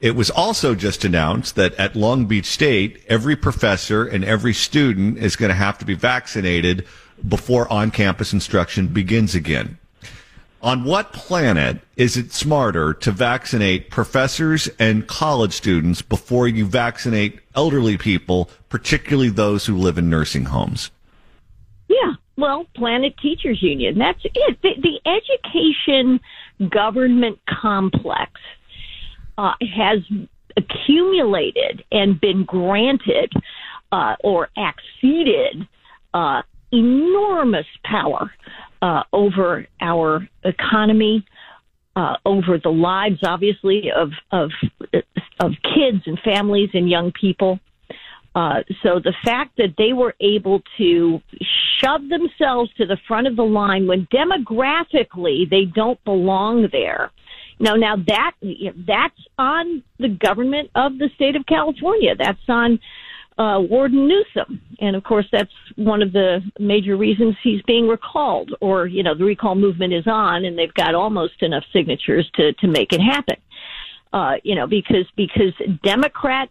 It 0.01 0.15
was 0.15 0.29
also 0.29 0.75
just 0.75 1.03
announced 1.03 1.55
that 1.55 1.73
at 1.75 1.95
Long 1.95 2.25
Beach 2.25 2.45
State, 2.45 3.03
every 3.07 3.35
professor 3.35 4.05
and 4.05 4.23
every 4.23 4.53
student 4.53 5.17
is 5.17 5.35
going 5.35 5.49
to 5.49 5.55
have 5.55 5.77
to 5.79 5.85
be 5.85 5.93
vaccinated 5.93 6.87
before 7.27 7.71
on 7.71 7.91
campus 7.91 8.31
instruction 8.31 8.87
begins 8.87 9.35
again. 9.35 9.77
On 10.61 10.83
what 10.83 11.13
planet 11.13 11.79
is 11.95 12.17
it 12.17 12.33
smarter 12.33 12.93
to 12.93 13.11
vaccinate 13.11 13.89
professors 13.89 14.67
and 14.77 15.07
college 15.07 15.53
students 15.53 16.01
before 16.01 16.49
you 16.49 16.65
vaccinate 16.65 17.39
elderly 17.55 17.97
people, 17.97 18.49
particularly 18.67 19.29
those 19.29 19.65
who 19.65 19.77
live 19.77 19.97
in 19.97 20.09
nursing 20.09 20.45
homes? 20.45 20.91
Yeah, 21.87 22.15
well, 22.35 22.65
Planet 22.75 23.15
Teachers 23.21 23.61
Union. 23.61 23.97
That's 23.97 24.19
it. 24.25 24.57
The, 24.61 24.73
the 24.81 24.99
education 25.09 26.19
government 26.69 27.39
complex 27.49 28.31
uh, 29.37 29.53
has 29.61 29.99
accumulated 30.57 31.85
and 31.89 32.19
been 32.19 32.43
granted 32.43 33.31
uh, 33.93 34.15
or 34.25 34.49
acceded 34.57 35.65
uh, 36.13 36.41
enormous 36.73 37.65
power 37.85 38.31
uh, 38.81 39.03
over 39.11 39.67
our 39.81 40.27
economy, 40.43 41.25
uh, 41.95 42.15
over 42.25 42.57
the 42.57 42.69
lives, 42.69 43.19
obviously, 43.23 43.91
of 43.91 44.11
of 44.31 44.51
of 45.39 45.51
kids 45.63 46.03
and 46.05 46.19
families 46.19 46.69
and 46.73 46.89
young 46.89 47.11
people. 47.11 47.59
Uh, 48.35 48.61
so 48.83 48.99
the 48.99 49.13
fact 49.23 49.57
that 49.57 49.73
they 49.77 49.91
were 49.91 50.15
able 50.21 50.61
to 50.77 51.19
shove 51.79 52.07
themselves 52.09 52.71
to 52.75 52.85
the 52.85 52.97
front 53.07 53.27
of 53.27 53.35
the 53.35 53.43
line 53.43 53.87
when 53.87 54.07
demographically 54.13 55.49
they 55.49 55.65
don't 55.65 56.01
belong 56.05 56.67
there. 56.71 57.11
Now, 57.59 57.75
now 57.75 57.97
that 58.07 58.31
that's 58.87 59.19
on 59.37 59.83
the 59.97 60.07
government 60.07 60.69
of 60.75 60.97
the 60.97 61.09
state 61.15 61.35
of 61.35 61.45
California. 61.45 62.15
That's 62.15 62.39
on 62.47 62.79
uh, 63.39 63.57
Warden 63.57 64.05
Newsom, 64.07 64.61
and 64.81 64.97
of 64.97 65.03
course, 65.05 65.25
that's 65.31 65.51
one 65.77 66.01
of 66.01 66.11
the 66.11 66.41
major 66.59 66.97
reasons 66.97 67.35
he's 67.41 67.61
being 67.61 67.87
recalled. 67.87 68.53
Or 68.59 68.85
you 68.85 69.01
know, 69.01 69.15
the 69.15 69.23
recall 69.23 69.55
movement 69.55 69.93
is 69.93 70.05
on, 70.07 70.43
and 70.43 70.59
they've 70.59 70.73
got 70.73 70.93
almost 70.93 71.41
enough 71.41 71.63
signatures 71.71 72.29
to 72.35 72.51
to 72.53 72.67
make 72.67 72.91
it 72.91 72.99
happen. 72.99 73.37
Uh, 74.11 74.33
you 74.43 74.55
know, 74.55 74.67
because 74.67 75.05
because 75.15 75.53
Democrat 75.83 76.49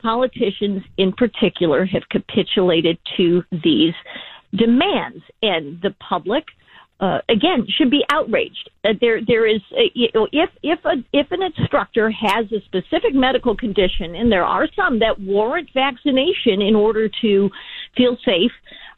politicians 0.00 0.82
in 0.96 1.12
particular 1.12 1.84
have 1.84 2.08
capitulated 2.10 2.98
to 3.18 3.44
these 3.62 3.94
demands, 4.56 5.22
and 5.42 5.80
the 5.82 5.94
public. 6.08 6.44
Uh, 7.00 7.18
again, 7.30 7.66
should 7.78 7.90
be 7.90 8.04
outraged. 8.10 8.68
Uh, 8.84 8.90
there, 9.00 9.20
there 9.26 9.46
is 9.46 9.62
a, 9.72 9.90
you 9.94 10.08
know, 10.14 10.28
if 10.32 10.50
if 10.62 10.78
a, 10.84 10.96
if 11.14 11.26
an 11.30 11.42
instructor 11.42 12.10
has 12.10 12.44
a 12.52 12.60
specific 12.66 13.14
medical 13.14 13.56
condition, 13.56 14.14
and 14.14 14.30
there 14.30 14.44
are 14.44 14.68
some 14.76 14.98
that 14.98 15.18
warrant 15.18 15.70
vaccination 15.72 16.60
in 16.60 16.76
order 16.76 17.08
to 17.22 17.48
feel 17.96 18.18
safe, 18.22 18.52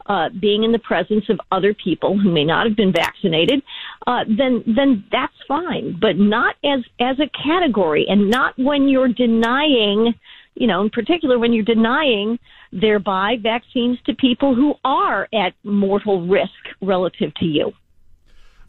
uh, 0.06 0.28
being 0.40 0.64
in 0.64 0.72
the 0.72 0.80
presence 0.80 1.24
of 1.28 1.38
other 1.52 1.72
people 1.74 2.18
who 2.18 2.32
may 2.32 2.44
not 2.44 2.66
have 2.66 2.76
been 2.76 2.92
vaccinated, 2.92 3.62
uh, 4.08 4.24
then 4.26 4.64
then 4.66 5.04
that's 5.12 5.32
fine, 5.46 5.96
but 6.00 6.18
not 6.18 6.56
as 6.64 6.80
as 7.00 7.16
a 7.20 7.30
category, 7.40 8.04
and 8.08 8.28
not 8.28 8.52
when 8.58 8.88
you're 8.88 9.12
denying 9.12 10.12
you 10.54 10.66
know, 10.66 10.82
in 10.82 10.90
particular 10.90 11.38
when 11.38 11.52
you're 11.52 11.64
denying 11.64 12.38
thereby 12.72 13.36
vaccines 13.42 13.98
to 14.04 14.14
people 14.14 14.54
who 14.54 14.74
are 14.84 15.26
at 15.32 15.54
mortal 15.64 16.26
risk 16.26 16.50
relative 16.82 17.32
to 17.36 17.46
you. 17.46 17.72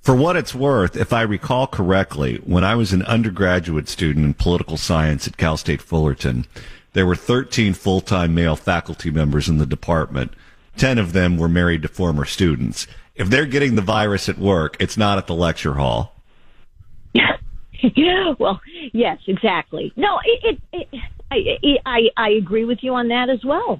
For 0.04 0.14
what 0.14 0.36
it's 0.36 0.54
worth, 0.54 0.98
if 0.98 1.14
I 1.14 1.22
recall 1.22 1.66
correctly, 1.66 2.36
when 2.44 2.66
I 2.66 2.76
was 2.76 2.92
an 2.92 3.04
undergraduate 3.04 3.88
student 3.88 4.26
in 4.26 4.34
political 4.34 4.76
science 4.76 5.30
at 5.30 5.38
Cal 5.38 5.56
State 5.56 5.82
Fullerton, 5.82 6.46
there 6.92 7.06
were 7.06 7.16
13 7.16 7.74
full-time 7.74 8.36
male 8.36 8.58
faculty 8.58 9.10
members 9.12 9.48
in 9.48 9.60
the 9.60 9.66
department. 9.66 10.34
10 10.76 10.98
of 10.98 11.14
them 11.14 11.38
were 11.38 11.48
married 11.48 11.84
to 11.84 11.88
former 11.88 12.26
students. 12.26 12.86
If 13.16 13.30
they're 13.30 13.46
getting 13.46 13.76
the 13.76 13.82
virus 13.82 14.28
at 14.28 14.38
work, 14.38 14.76
it's 14.78 14.98
not 14.98 15.18
at 15.18 15.28
the 15.28 15.36
lecture 15.36 15.76
hall. 15.76 16.14
yeah, 17.14 18.34
well, 18.38 18.60
yes, 18.92 19.20
exactly. 19.26 19.94
No, 19.96 20.20
it, 20.26 20.60
it, 20.74 20.88
it 20.92 21.02
I, 21.32 21.80
I, 21.86 22.10
I 22.18 22.30
agree 22.32 22.66
with 22.66 22.80
you 22.82 22.94
on 22.94 23.08
that 23.08 23.30
as 23.30 23.46
well. 23.46 23.80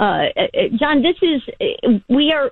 Uh, 0.00 0.26
uh, 0.36 0.46
John, 0.78 1.02
this 1.02 1.16
is 1.22 2.00
we 2.08 2.32
are 2.32 2.50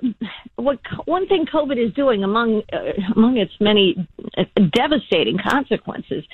what 0.56 0.80
one 1.04 1.28
thing 1.28 1.46
COVID 1.46 1.82
is 1.84 1.94
doing 1.94 2.24
among 2.24 2.62
uh, 2.72 2.92
among 3.14 3.36
its 3.36 3.52
many 3.60 3.94
uh, 4.36 4.44
devastating 4.72 5.38
consequences. 5.38 6.24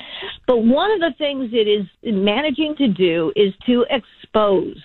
But 0.46 0.58
one 0.58 0.90
of 0.90 1.00
the 1.00 1.12
things 1.18 1.50
it 1.52 1.68
is 1.68 1.86
managing 2.02 2.76
to 2.76 2.88
do 2.88 3.32
is 3.36 3.52
to 3.66 3.84
expose 3.90 4.82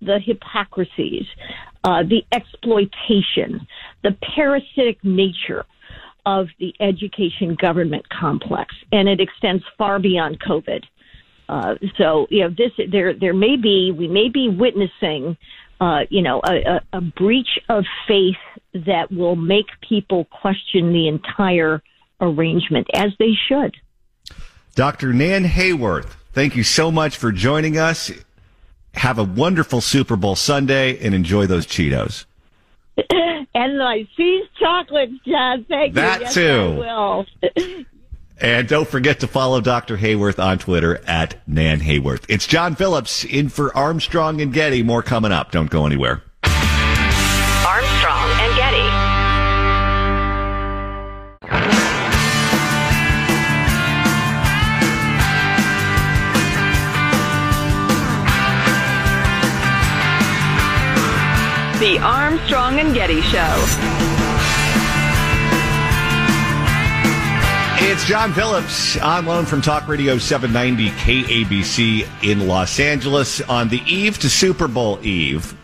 the 0.00 0.20
hypocrisies, 0.24 1.26
uh, 1.82 2.02
the 2.02 2.22
exploitation, 2.30 3.66
the 4.02 4.16
parasitic 4.34 5.02
nature 5.02 5.64
of 6.26 6.46
the 6.60 6.72
education 6.80 7.56
government 7.60 8.08
complex, 8.08 8.74
and 8.92 9.08
it 9.08 9.20
extends 9.20 9.64
far 9.76 9.98
beyond 9.98 10.40
COVID. 10.40 10.84
Uh, 11.48 11.74
so 11.98 12.26
you 12.30 12.40
know 12.40 12.48
this 12.48 12.70
there 12.90 13.12
there 13.12 13.34
may 13.34 13.56
be 13.56 13.92
we 13.96 14.08
may 14.08 14.28
be 14.28 14.48
witnessing 14.48 15.36
uh, 15.84 16.06
you 16.08 16.22
know 16.22 16.40
a, 16.48 16.54
a, 16.54 16.80
a 16.94 17.00
breach 17.00 17.58
of 17.68 17.84
faith 18.08 18.36
that 18.72 19.12
will 19.12 19.36
make 19.36 19.66
people 19.86 20.24
question 20.24 20.92
the 20.92 21.08
entire 21.08 21.82
arrangement 22.20 22.86
as 22.94 23.12
they 23.18 23.32
should. 23.48 23.76
Dr. 24.74 25.12
Nan 25.12 25.44
Hayworth, 25.44 26.16
thank 26.32 26.56
you 26.56 26.64
so 26.64 26.90
much 26.90 27.16
for 27.16 27.30
joining 27.30 27.76
us. 27.78 28.10
Have 28.94 29.18
a 29.18 29.24
wonderful 29.24 29.80
Super 29.80 30.16
Bowl 30.16 30.36
Sunday 30.36 30.98
and 31.04 31.14
enjoy 31.14 31.46
those 31.46 31.66
Cheetos. 31.66 32.24
and 33.54 33.78
my 33.78 34.08
See's 34.16 34.44
chocolates, 34.58 35.12
John. 35.26 35.66
Thank 35.68 35.94
that 35.94 36.20
you. 36.20 36.26
That 36.26 36.32
too. 36.32 36.82
I 36.82 37.24
will. 37.58 37.84
And 38.40 38.66
don't 38.66 38.88
forget 38.88 39.20
to 39.20 39.28
follow 39.28 39.60
Dr. 39.60 39.96
Hayworth 39.96 40.42
on 40.42 40.58
Twitter 40.58 41.00
at 41.06 41.36
Nan 41.46 41.80
Hayworth. 41.80 42.24
It's 42.28 42.46
John 42.46 42.74
Phillips 42.74 43.24
in 43.24 43.48
for 43.48 43.74
Armstrong 43.76 44.40
and 44.40 44.52
Getty. 44.52 44.82
More 44.82 45.02
coming 45.02 45.30
up. 45.32 45.52
Don't 45.52 45.70
go 45.70 45.86
anywhere. 45.86 46.22
Armstrong 46.44 48.30
and 48.40 48.56
Getty. 48.56 48.84
The 61.78 61.98
Armstrong 61.98 62.80
and 62.80 62.94
Getty 62.94 63.20
Show. 63.22 64.03
It's 67.86 68.06
John 68.06 68.32
Phillips 68.32 68.96
on 68.96 69.26
loan 69.26 69.44
from 69.44 69.60
Talk 69.60 69.86
Radio 69.86 70.16
790 70.16 70.88
KABC 70.96 72.24
in 72.24 72.48
Los 72.48 72.80
Angeles 72.80 73.42
on 73.42 73.68
the 73.68 73.82
eve 73.86 74.18
to 74.20 74.30
Super 74.30 74.66
Bowl 74.66 74.98
Eve. 75.04 75.54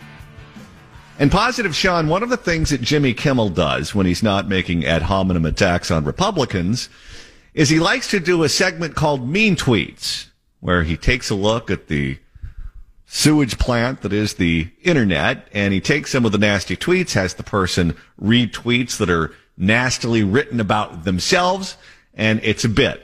And 1.19 1.33
positive, 1.33 1.75
Sean, 1.75 2.09
one 2.09 2.23
of 2.23 2.29
the 2.29 2.37
things 2.37 2.69
that 2.71 2.83
Jimmy 2.83 3.15
Kimmel 3.15 3.49
does 3.49 3.95
when 3.95 4.05
he's 4.05 4.23
not 4.23 4.49
making 4.49 4.85
ad 4.85 5.01
hominem 5.01 5.47
attacks 5.47 5.91
on 5.91 6.05
Republicans 6.05 6.91
is 7.55 7.71
he 7.71 7.81
likes 7.81 8.11
to 8.11 8.21
do 8.21 8.43
a 8.43 8.51
segment 8.51 8.95
called 8.95 9.27
Mean 9.27 9.57
Tweets, 9.57 10.27
where 10.61 10.83
he 10.83 10.99
takes 10.99 11.31
a 11.31 11.35
look 11.35 11.71
at 11.71 11.89
the 11.89 12.19
sewage 13.07 13.59
plant 13.59 14.03
that 14.03 14.13
is 14.13 14.35
the 14.35 14.71
internet 14.83 15.49
and 15.53 15.73
he 15.73 15.81
takes 15.81 16.13
some 16.13 16.27
of 16.27 16.33
the 16.33 16.39
nasty 16.39 16.77
tweets, 16.77 17.15
has 17.15 17.33
the 17.35 17.43
person 17.43 17.97
read 18.19 18.53
tweets 18.53 18.99
that 18.99 19.09
are 19.09 19.35
nastily 19.57 20.23
written 20.23 20.61
about 20.61 21.05
themselves, 21.05 21.79
and 22.15 22.41
it's 22.43 22.65
a 22.65 22.69
bit. 22.69 23.03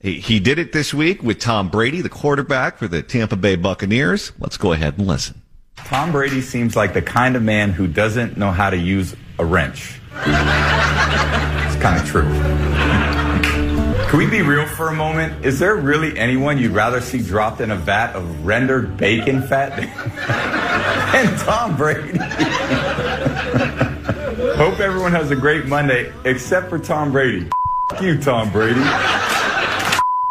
He, 0.00 0.20
he 0.20 0.40
did 0.40 0.58
it 0.58 0.72
this 0.72 0.94
week 0.94 1.22
with 1.22 1.40
Tom 1.40 1.68
Brady, 1.68 2.00
the 2.00 2.08
quarterback 2.08 2.78
for 2.78 2.86
the 2.86 3.02
Tampa 3.02 3.36
Bay 3.36 3.56
Buccaneers. 3.56 4.32
Let's 4.38 4.56
go 4.56 4.72
ahead 4.72 4.98
and 4.98 5.06
listen. 5.06 5.42
Tom 5.76 6.12
Brady 6.12 6.40
seems 6.40 6.76
like 6.76 6.92
the 6.92 7.02
kind 7.02 7.36
of 7.36 7.42
man 7.42 7.70
who 7.70 7.86
doesn't 7.86 8.36
know 8.36 8.50
how 8.50 8.70
to 8.70 8.76
use 8.76 9.16
a 9.38 9.44
wrench. 9.44 10.00
it's 10.12 11.82
kind 11.82 12.00
of 12.00 12.06
true. 12.06 12.28
Can 14.08 14.18
we 14.18 14.26
be 14.26 14.42
real 14.42 14.66
for 14.66 14.88
a 14.88 14.94
moment? 14.94 15.44
Is 15.44 15.58
there 15.58 15.76
really 15.76 16.18
anyone 16.18 16.56
you'd 16.58 16.72
rather 16.72 17.00
see 17.00 17.20
dropped 17.20 17.60
in 17.60 17.70
a 17.70 17.76
vat 17.76 18.14
of 18.14 18.46
rendered 18.46 18.96
bacon 18.96 19.42
fat 19.42 19.76
than 21.12 21.38
Tom 21.38 21.76
Brady? 21.76 22.18
Hope 24.56 24.80
everyone 24.80 25.12
has 25.12 25.30
a 25.30 25.36
great 25.36 25.66
Monday, 25.66 26.12
except 26.24 26.68
for 26.68 26.78
Tom 26.78 27.12
Brady. 27.12 27.50
F- 27.98 28.04
you, 28.04 28.16
Tom 28.16 28.50
Brady. 28.52 28.78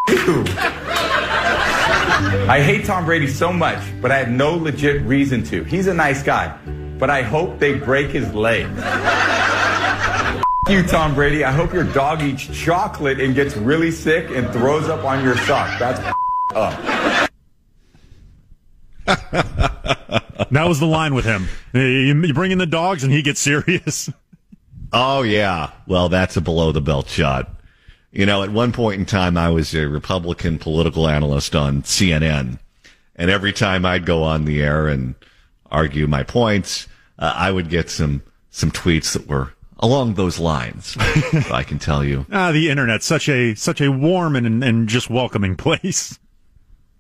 You. 0.08 0.46
I 2.50 2.62
hate 2.64 2.86
Tom 2.86 3.06
Brady 3.06 3.28
so 3.28 3.52
much, 3.52 3.84
but 4.02 4.10
I 4.10 4.20
have 4.20 4.30
no 4.30 4.56
legit 4.56 5.02
reason 5.02 5.44
to. 5.46 5.66
He's 5.66 5.88
a 5.88 5.94
nice 5.94 6.24
guy, 6.24 6.58
but 6.98 7.10
I 7.10 7.24
hope 7.24 7.60
they 7.60 7.74
break 7.74 8.12
his 8.12 8.34
leg. 8.34 8.68
F- 8.78 10.44
you, 10.70 10.84
Tom 10.84 11.14
Brady. 11.14 11.44
I 11.44 11.52
hope 11.52 11.74
your 11.74 11.84
dog 11.84 12.22
eats 12.22 12.46
chocolate 12.58 13.20
and 13.20 13.36
gets 13.36 13.58
really 13.58 13.92
sick 13.92 14.30
and 14.30 14.50
throws 14.52 14.88
up 14.88 15.04
on 15.04 15.22
your 15.22 15.36
sock. 15.40 15.78
That's 15.78 16.00
up. 16.56 17.30
That 20.52 20.64
was 20.66 20.80
the 20.80 20.88
line 20.88 21.14
with 21.14 21.26
him. 21.26 21.50
You, 21.74 21.82
you 21.82 22.34
bring 22.34 22.52
in 22.52 22.60
the 22.60 22.66
dogs 22.66 23.04
and 23.04 23.12
he 23.12 23.22
gets 23.22 23.42
serious. 23.42 24.10
Oh, 24.94 25.24
yeah. 25.24 25.72
Well, 25.86 26.08
that's 26.08 26.38
a 26.38 26.42
below 26.42 26.72
the 26.72 26.80
belt 26.80 27.10
shot. 27.10 27.57
You 28.12 28.26
know, 28.26 28.44
at 28.44 28.52
one 28.52 28.72
point 28.72 29.00
in 29.00 29.06
time, 29.06 29.38
I 29.38 29.50
was 29.50 29.76
a 29.76 29.88
Republican 29.88 30.60
political 30.60 31.08
analyst 31.08 31.56
on 31.56 31.84
CNN. 31.84 32.60
And 33.16 33.30
every 33.32 33.52
time 33.54 33.86
I'd 33.86 34.06
go 34.06 34.24
on 34.24 34.46
the 34.46 34.62
air 34.62 34.88
and 34.88 35.16
argue 35.72 36.08
my 36.08 36.24
points, 36.24 36.88
uh, 37.20 37.34
I 37.36 37.52
would 37.52 37.70
get 37.70 37.90
some, 37.90 38.24
some 38.50 38.72
tweets 38.72 39.14
that 39.14 39.28
were 39.28 39.54
along 39.80 40.14
those 40.14 40.40
lines. 40.40 40.96
I 41.52 41.64
can 41.64 41.80
tell 41.80 42.04
you. 42.04 42.26
Ah, 42.32 42.52
the 42.52 42.70
internet's 42.70 43.06
such 43.06 43.30
a 43.30 43.56
such 43.56 43.82
a 43.82 43.92
warm 43.92 44.36
and, 44.36 44.64
and 44.64 44.88
just 44.88 45.10
welcoming 45.10 45.56
place. 45.56 46.20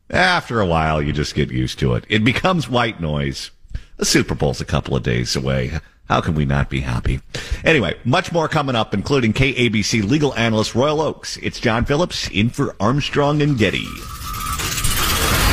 After 0.09 0.59
a 0.59 0.65
while, 0.65 1.01
you 1.01 1.11
just 1.11 1.35
get 1.35 1.51
used 1.51 1.79
to 1.79 1.93
it. 1.93 2.05
It 2.09 2.23
becomes 2.23 2.69
white 2.69 3.01
noise. 3.01 3.51
The 3.97 4.05
Super 4.05 4.35
Bowl's 4.35 4.61
a 4.61 4.65
couple 4.65 4.95
of 4.95 5.03
days 5.03 5.35
away. 5.35 5.79
How 6.07 6.21
can 6.21 6.35
we 6.35 6.45
not 6.45 6.69
be 6.69 6.81
happy? 6.81 7.19
Anyway, 7.63 7.95
much 8.05 8.31
more 8.31 8.47
coming 8.47 8.75
up, 8.75 8.93
including 8.93 9.33
KABC 9.33 10.07
legal 10.07 10.33
analyst 10.35 10.75
Royal 10.75 11.01
Oakes. 11.01 11.37
It's 11.37 11.59
John 11.59 11.85
Phillips 11.85 12.29
in 12.29 12.49
for 12.49 12.75
Armstrong 12.79 13.41
and 13.41 13.57
Getty. 13.57 13.87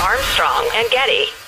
Armstrong 0.03 0.69
and 0.75 0.91
Getty. 0.91 1.44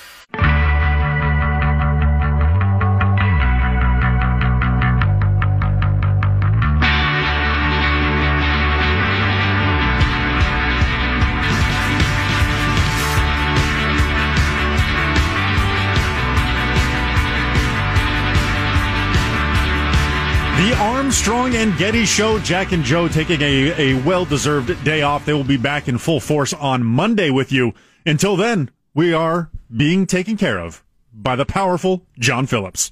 Armstrong 21.07 21.55
and 21.55 21.77
Getty 21.77 22.03
Show. 22.03 22.37
Jack 22.39 22.73
and 22.73 22.83
Joe 22.83 23.07
taking 23.07 23.41
a, 23.41 23.93
a 23.93 24.03
well 24.03 24.25
deserved 24.25 24.83
day 24.83 25.03
off. 25.03 25.23
They 25.23 25.31
will 25.31 25.45
be 25.45 25.55
back 25.55 25.87
in 25.87 25.97
full 25.97 26.19
force 26.19 26.51
on 26.51 26.83
Monday 26.83 27.29
with 27.29 27.49
you. 27.49 27.73
Until 28.05 28.35
then, 28.35 28.71
we 28.93 29.13
are 29.13 29.49
being 29.73 30.05
taken 30.05 30.35
care 30.35 30.59
of 30.59 30.83
by 31.13 31.37
the 31.37 31.45
powerful 31.45 32.05
John 32.19 32.45
Phillips. 32.45 32.91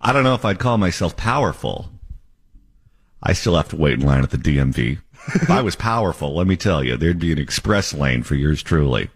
I 0.00 0.12
don't 0.12 0.24
know 0.24 0.34
if 0.34 0.44
I'd 0.44 0.58
call 0.58 0.76
myself 0.76 1.16
powerful. 1.16 1.88
I 3.22 3.32
still 3.32 3.54
have 3.54 3.68
to 3.68 3.76
wait 3.76 4.00
in 4.00 4.04
line 4.04 4.24
at 4.24 4.30
the 4.30 4.38
DMV. 4.38 4.98
if 5.36 5.48
I 5.48 5.62
was 5.62 5.76
powerful, 5.76 6.34
let 6.34 6.48
me 6.48 6.56
tell 6.56 6.82
you, 6.82 6.96
there'd 6.96 7.20
be 7.20 7.30
an 7.30 7.38
express 7.38 7.94
lane 7.94 8.24
for 8.24 8.34
yours 8.34 8.64
truly. 8.64 9.08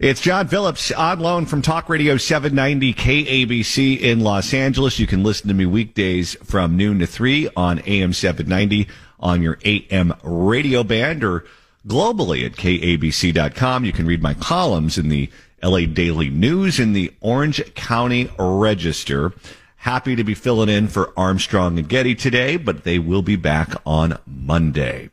It's 0.00 0.22
John 0.22 0.48
Phillips 0.48 0.90
on 0.92 1.20
loan 1.20 1.44
from 1.44 1.60
Talk 1.60 1.90
Radio 1.90 2.16
790 2.16 2.94
KABC 2.94 4.00
in 4.00 4.20
Los 4.20 4.54
Angeles. 4.54 4.98
You 4.98 5.06
can 5.06 5.22
listen 5.22 5.48
to 5.48 5.52
me 5.52 5.66
weekdays 5.66 6.36
from 6.42 6.74
noon 6.74 7.00
to 7.00 7.06
3 7.06 7.50
on 7.54 7.80
AM 7.80 8.14
790 8.14 8.88
on 9.20 9.42
your 9.42 9.58
AM 9.62 10.14
radio 10.22 10.82
band 10.82 11.22
or 11.22 11.44
globally 11.86 12.46
at 12.46 12.52
kabc.com. 12.52 13.84
You 13.84 13.92
can 13.92 14.06
read 14.06 14.22
my 14.22 14.32
columns 14.32 14.96
in 14.96 15.10
the 15.10 15.28
LA 15.62 15.80
Daily 15.80 16.30
News 16.30 16.80
in 16.80 16.94
the 16.94 17.12
Orange 17.20 17.62
County 17.74 18.30
Register. 18.38 19.34
Happy 19.76 20.16
to 20.16 20.24
be 20.24 20.34
filling 20.34 20.70
in 20.70 20.88
for 20.88 21.12
Armstrong 21.14 21.78
and 21.78 21.86
Getty 21.86 22.14
today, 22.14 22.56
but 22.56 22.84
they 22.84 22.98
will 22.98 23.20
be 23.20 23.36
back 23.36 23.74
on 23.84 24.16
Monday. 24.26 25.10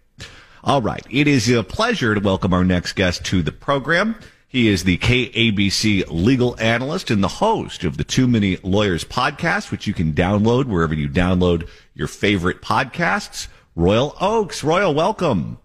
All 0.63 0.81
right. 0.81 1.05
It 1.09 1.27
is 1.27 1.49
a 1.49 1.61
pleasure 1.61 2.15
to 2.15 2.21
welcome 2.21 2.53
our 2.53 2.63
next 2.63 2.93
guest 2.93 3.25
to 3.25 3.43
the 3.43 3.51
program. 3.51 4.15
He 4.57 4.69
is 4.69 4.85
the 4.85 4.97
KABC 4.97 6.05
legal 6.09 6.59
analyst 6.59 7.11
and 7.11 7.23
the 7.23 7.27
host 7.27 7.83
of 7.83 7.97
the 7.97 8.03
Too 8.03 8.27
Many 8.27 8.57
Lawyers 8.63 9.05
podcast, 9.05 9.69
which 9.69 9.85
you 9.85 9.93
can 9.93 10.13
download 10.13 10.65
wherever 10.65 10.95
you 10.95 11.07
download 11.07 11.69
your 11.93 12.07
favorite 12.07 12.63
podcasts. 12.63 13.49
Royal 13.75 14.15
Oakes. 14.19 14.63
Royal, 14.63 14.95
welcome. 14.95 15.59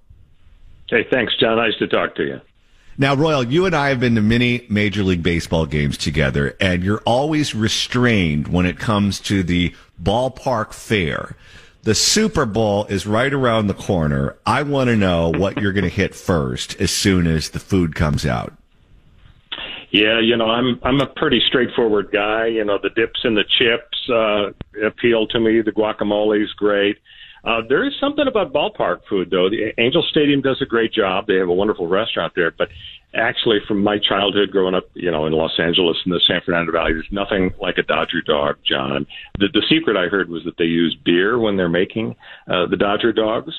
Hey, 0.91 1.07
thanks, 1.11 1.35
John. 1.41 1.57
Nice 1.57 1.75
to 1.79 1.89
talk 1.89 2.17
to 2.17 2.23
you. 2.23 2.43
Now, 2.99 3.15
Royal, 3.15 3.43
you 3.43 3.65
and 3.65 3.75
I 3.75 3.89
have 3.89 4.01
been 4.01 4.15
to 4.17 4.21
many 4.21 4.67
Major 4.69 5.03
League 5.03 5.23
Baseball 5.23 5.65
games 5.65 5.97
together, 5.97 6.55
and 6.61 6.85
you're 6.85 7.03
always 7.07 7.55
restrained 7.55 8.49
when 8.49 8.67
it 8.67 8.79
comes 8.79 9.21
to 9.21 9.43
the 9.43 9.75
ballpark 10.03 10.75
fare. 10.75 11.35
The 11.85 11.95
Super 11.95 12.45
Bowl 12.45 12.85
is 12.91 13.07
right 13.07 13.33
around 13.33 13.69
the 13.69 13.73
corner. 13.73 14.37
I 14.45 14.65
want 14.65 14.89
to 14.89 14.97
know 14.97 15.31
what 15.31 15.57
you're 15.57 15.73
going 15.73 15.85
to 15.85 15.89
hit 15.89 16.15
first 16.15 16.79
as 16.79 16.91
soon 16.91 17.27
as 17.27 17.49
the 17.49 17.59
food 17.59 17.95
comes 17.95 18.27
out. 18.27 18.53
Yeah, 19.93 20.21
you 20.21 20.39
know, 20.39 20.47
I'm 20.47 20.81
I'm 20.83 21.01
a 21.03 21.07
pretty 21.07 21.41
straightforward 21.49 22.11
guy. 22.11 22.47
You 22.47 22.65
know, 22.65 22.79
the 22.83 22.89
dips 22.89 23.21
and 23.25 23.37
the 23.37 23.45
chips 23.59 24.09
uh, 24.09 24.87
appeal 24.87 25.27
to 25.29 25.39
me. 25.39 25.61
The 25.61 25.71
guacamole 25.71 26.43
is 26.43 26.51
great. 26.55 26.97
Uh, 27.45 27.61
there 27.69 27.85
is 27.85 27.93
something 28.01 28.27
about 28.27 28.55
ballpark 28.55 29.01
food, 29.07 29.29
though. 29.31 29.51
The 29.51 29.79
Angel 29.79 30.03
Stadium 30.11 30.41
does 30.41 30.63
a 30.63 30.65
great 30.65 30.95
job. 30.95 31.27
They 31.27 31.35
have 31.35 31.49
a 31.49 31.53
wonderful 31.53 31.89
restaurant 31.89 32.33
there. 32.35 32.53
But 32.53 32.69
actually, 33.15 33.59
from 33.69 33.85
my 33.85 33.99
childhood 33.99 34.51
growing 34.51 34.75
up, 34.75 34.85
you 34.95 35.11
know, 35.11 35.27
in 35.27 35.35
Los 35.35 35.59
Angeles 35.59 35.99
in 36.07 36.13
the 36.13 36.21
San 36.27 36.41
Fernando 36.43 36.73
Valley, 36.73 36.95
there's 36.95 37.09
nothing 37.11 37.51
like 37.61 37.77
a 37.77 37.83
Dodger 37.83 38.23
dog, 38.23 38.57
John. 38.65 39.07
The, 39.39 39.49
the 39.53 39.63
secret 39.69 39.99
I 39.99 40.07
heard 40.07 40.31
was 40.31 40.43
that 40.45 40.57
they 40.57 40.65
use 40.65 40.97
beer 41.05 41.39
when 41.39 41.59
they're 41.59 41.69
making 41.69 42.17
uh, 42.49 42.67
the 42.67 42.79
Dodger 42.79 43.13
dogs, 43.13 43.53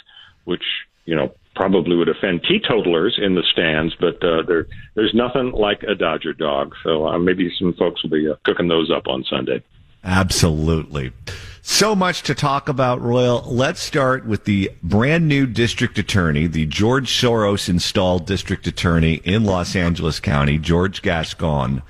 which 0.46 0.64
you 1.06 1.16
know 1.16 1.32
probably 1.56 1.96
would 1.96 2.10
offend 2.10 2.44
teetotalers 2.44 3.20
in 3.22 3.36
the 3.36 3.44
stands, 3.52 3.96
but 4.00 4.24
uh, 4.24 4.44
there 4.44 4.68
there's 4.96 5.14
nothing 5.14 5.52
like 5.52 5.84
a 5.84 5.96
Dodger 5.96 6.34
dog. 6.34 6.74
So 6.84 7.08
uh, 7.08 7.18
maybe 7.18 7.52
some 7.60 7.74
folks 7.74 8.04
will 8.04 8.10
be 8.10 8.30
uh, 8.30 8.36
cooking 8.44 8.68
those 8.68 8.92
up 8.92 9.08
on 9.08 9.24
Sunday. 9.24 9.64
Absolutely. 10.04 11.14
So 11.62 11.96
much 11.96 12.24
to 12.24 12.36
talk 12.36 12.68
about, 12.68 13.02
Royal. 13.02 13.42
Let's 13.46 13.82
start 13.82 14.26
with 14.26 14.44
the 14.44 14.70
brand 14.84 15.30
new 15.30 15.46
district 15.46 15.98
attorney, 15.98 16.46
the 16.46 16.66
George 16.66 17.10
Soros 17.10 17.70
installed 17.70 18.26
district 18.26 18.68
attorney 18.68 19.22
in 19.24 19.46
Los 19.46 19.74
Angeles 19.74 20.20
County, 20.20 20.58
George 20.58 21.02
Gascon, 21.02 21.82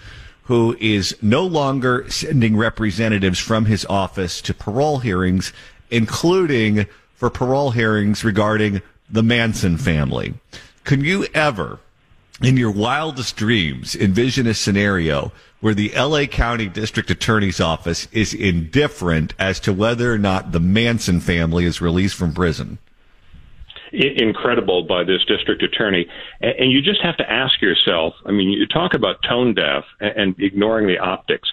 who 0.43 0.77
is 0.79 1.17
no 1.23 1.43
longer 1.43 2.05
sending 2.07 2.55
representatives 2.55 3.39
from 3.39 3.65
his 3.65 3.83
office 3.87 4.41
to 4.43 4.53
parole 4.53 4.99
hearings, 4.99 5.51
including 5.89 6.85
for 7.15 7.31
parole 7.31 7.71
hearings 7.71 8.23
regarding 8.23 8.79
the 9.13 9.23
Manson 9.23 9.77
family. 9.77 10.33
Can 10.83 11.05
you 11.05 11.27
ever, 11.33 11.79
in 12.41 12.57
your 12.57 12.71
wildest 12.71 13.37
dreams, 13.37 13.95
envision 13.95 14.47
a 14.47 14.53
scenario 14.53 15.31
where 15.61 15.75
the 15.75 15.93
LA 15.95 16.25
County 16.25 16.67
District 16.67 17.09
Attorney's 17.09 17.61
Office 17.61 18.07
is 18.11 18.33
indifferent 18.33 19.33
as 19.39 19.61
to 19.61 19.71
whether 19.71 20.11
or 20.11 20.17
not 20.17 20.51
the 20.51 20.59
Manson 20.59 21.21
family 21.21 21.63
is 21.63 21.79
released 21.79 22.15
from 22.15 22.33
prison? 22.33 22.79
incredible 23.95 24.81
by 24.81 25.03
this 25.03 25.23
district 25.25 25.61
attorney. 25.61 26.07
And 26.41 26.71
you 26.71 26.81
just 26.81 26.99
have 27.03 27.15
to 27.17 27.31
ask 27.31 27.61
yourself 27.61 28.15
I 28.25 28.31
mean, 28.31 28.49
you 28.49 28.65
talk 28.65 28.95
about 28.95 29.21
tone 29.21 29.53
deaf 29.53 29.83
and 29.99 30.35
ignoring 30.39 30.87
the 30.87 30.97
optics. 30.97 31.47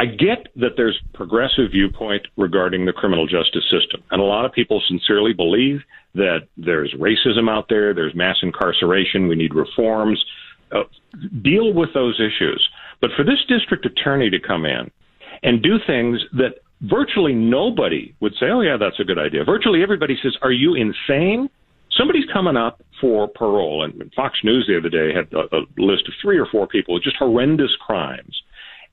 I 0.00 0.06
get 0.06 0.46
that 0.56 0.78
there's 0.78 0.98
progressive 1.12 1.72
viewpoint 1.72 2.26
regarding 2.38 2.86
the 2.86 2.92
criminal 2.92 3.26
justice 3.26 3.64
system, 3.64 4.02
and 4.10 4.18
a 4.18 4.24
lot 4.24 4.46
of 4.46 4.52
people 4.52 4.82
sincerely 4.88 5.34
believe 5.34 5.80
that 6.14 6.48
there's 6.56 6.94
racism 6.98 7.50
out 7.50 7.66
there, 7.68 7.92
there's 7.92 8.14
mass 8.14 8.38
incarceration, 8.40 9.28
we 9.28 9.36
need 9.36 9.54
reforms. 9.54 10.24
Uh, 10.72 10.84
deal 11.42 11.74
with 11.74 11.92
those 11.92 12.18
issues. 12.18 12.66
But 13.02 13.10
for 13.14 13.24
this 13.24 13.44
district 13.46 13.84
attorney 13.84 14.30
to 14.30 14.40
come 14.40 14.64
in 14.64 14.90
and 15.42 15.62
do 15.62 15.76
things 15.86 16.18
that 16.32 16.60
virtually 16.80 17.34
nobody 17.34 18.14
would 18.20 18.32
say, 18.40 18.46
oh, 18.46 18.62
yeah, 18.62 18.78
that's 18.80 19.00
a 19.00 19.04
good 19.04 19.18
idea. 19.18 19.44
Virtually 19.44 19.82
everybody 19.82 20.16
says, 20.22 20.34
are 20.40 20.52
you 20.52 20.76
insane? 20.76 21.50
Somebody's 21.98 22.30
coming 22.32 22.56
up 22.56 22.80
for 23.02 23.28
parole. 23.28 23.84
And 23.84 24.10
Fox 24.14 24.38
News 24.44 24.64
the 24.66 24.78
other 24.78 24.88
day 24.88 25.12
had 25.12 25.30
a, 25.34 25.56
a 25.56 25.60
list 25.76 26.08
of 26.08 26.14
three 26.22 26.38
or 26.38 26.46
four 26.46 26.66
people 26.66 26.94
with 26.94 27.02
just 27.02 27.16
horrendous 27.16 27.76
crimes. 27.84 28.40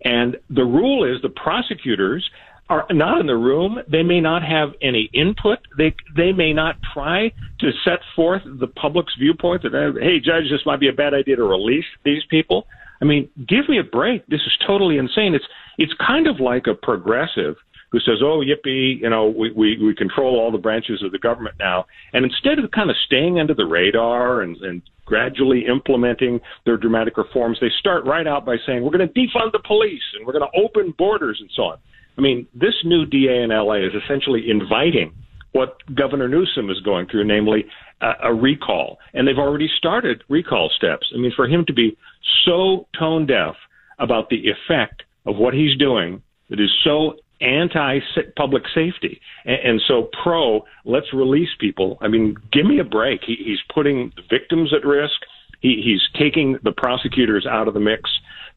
And 0.03 0.37
the 0.49 0.63
rule 0.63 1.03
is 1.03 1.21
the 1.21 1.29
prosecutors 1.29 2.27
are 2.69 2.85
not 2.91 3.19
in 3.19 3.27
the 3.27 3.35
room. 3.35 3.79
They 3.89 4.03
may 4.03 4.19
not 4.19 4.43
have 4.43 4.69
any 4.81 5.09
input. 5.13 5.59
They 5.77 5.95
they 6.15 6.33
may 6.33 6.53
not 6.53 6.75
try 6.93 7.31
to 7.59 7.71
set 7.83 7.99
forth 8.15 8.41
the 8.45 8.67
public's 8.67 9.13
viewpoint 9.17 9.63
that 9.63 9.73
uh, 9.73 9.99
hey, 9.99 10.19
judge, 10.19 10.49
this 10.51 10.65
might 10.65 10.79
be 10.79 10.89
a 10.89 10.93
bad 10.93 11.13
idea 11.13 11.37
to 11.37 11.43
release 11.43 11.85
these 12.03 12.23
people. 12.29 12.67
I 13.01 13.05
mean, 13.05 13.29
give 13.47 13.69
me 13.69 13.79
a 13.79 13.83
break. 13.83 14.25
This 14.27 14.41
is 14.41 14.51
totally 14.65 14.97
insane. 14.97 15.33
It's 15.33 15.45
it's 15.77 15.93
kind 16.05 16.27
of 16.27 16.39
like 16.39 16.65
a 16.67 16.73
progressive 16.73 17.55
who 17.91 17.99
says, 17.99 18.19
"Oh, 18.21 18.43
yippee! 18.43 19.01
You 19.01 19.09
know, 19.09 19.27
we 19.27 19.51
we, 19.51 19.77
we 19.83 19.95
control 19.95 20.39
all 20.39 20.51
the 20.51 20.57
branches 20.57 21.01
of 21.03 21.11
the 21.11 21.19
government 21.19 21.55
now," 21.59 21.85
and 22.13 22.25
instead 22.25 22.59
of 22.59 22.71
kind 22.71 22.89
of 22.89 22.95
staying 23.05 23.39
under 23.39 23.53
the 23.53 23.65
radar 23.65 24.41
and, 24.41 24.57
and 24.57 24.81
gradually 25.05 25.65
implementing 25.65 26.39
their 26.65 26.77
dramatic 26.77 27.17
reforms, 27.17 27.57
they 27.61 27.71
start 27.79 28.05
right 28.05 28.27
out 28.27 28.45
by 28.45 28.57
saying, 28.65 28.83
"We're 28.83 28.97
going 28.97 29.07
to 29.07 29.13
defund 29.13 29.51
the 29.51 29.61
police 29.65 30.03
and 30.15 30.25
we're 30.25 30.33
going 30.33 30.49
to 30.51 30.59
open 30.59 30.93
borders 30.97 31.37
and 31.39 31.49
so 31.55 31.63
on." 31.63 31.77
I 32.17 32.21
mean, 32.21 32.47
this 32.53 32.73
new 32.83 33.05
DA 33.05 33.43
in 33.43 33.49
LA 33.51 33.75
is 33.75 33.93
essentially 34.03 34.49
inviting 34.49 35.13
what 35.51 35.77
Governor 35.95 36.27
Newsom 36.27 36.69
is 36.69 36.79
going 36.81 37.07
through, 37.07 37.25
namely 37.25 37.65
a, 38.01 38.11
a 38.25 38.33
recall, 38.33 38.97
and 39.13 39.27
they've 39.27 39.37
already 39.37 39.69
started 39.77 40.23
recall 40.29 40.69
steps. 40.75 41.07
I 41.15 41.19
mean, 41.19 41.31
for 41.35 41.47
him 41.47 41.63
to 41.67 41.73
be 41.73 41.97
so 42.45 42.87
tone 42.97 43.25
deaf 43.25 43.55
about 43.99 44.29
the 44.29 44.43
effect 44.49 45.03
of 45.25 45.37
what 45.37 45.53
he's 45.53 45.77
doing 45.77 46.21
that 46.49 46.59
is 46.59 46.69
so 46.83 47.15
anti 47.41 47.99
public 48.35 48.63
safety. 48.73 49.21
And, 49.45 49.59
and, 49.63 49.81
so 49.87 50.09
pro 50.23 50.65
let's 50.85 51.13
release 51.13 51.49
people. 51.59 51.97
I 52.01 52.07
mean 52.07 52.35
give 52.51 52.65
me 52.65 52.79
a 52.79 52.83
break. 52.83 53.21
He, 53.25 53.35
he's 53.35 53.59
putting 53.73 54.11
victims 54.29 54.73
at 54.73 54.85
risk. 54.85 55.15
He, 55.59 55.81
he's 55.83 56.01
taking 56.19 56.57
the 56.63 56.71
prosecutors 56.71 57.45
out 57.45 57.67
of 57.67 57.73
the 57.73 57.79
mix. 57.79 58.09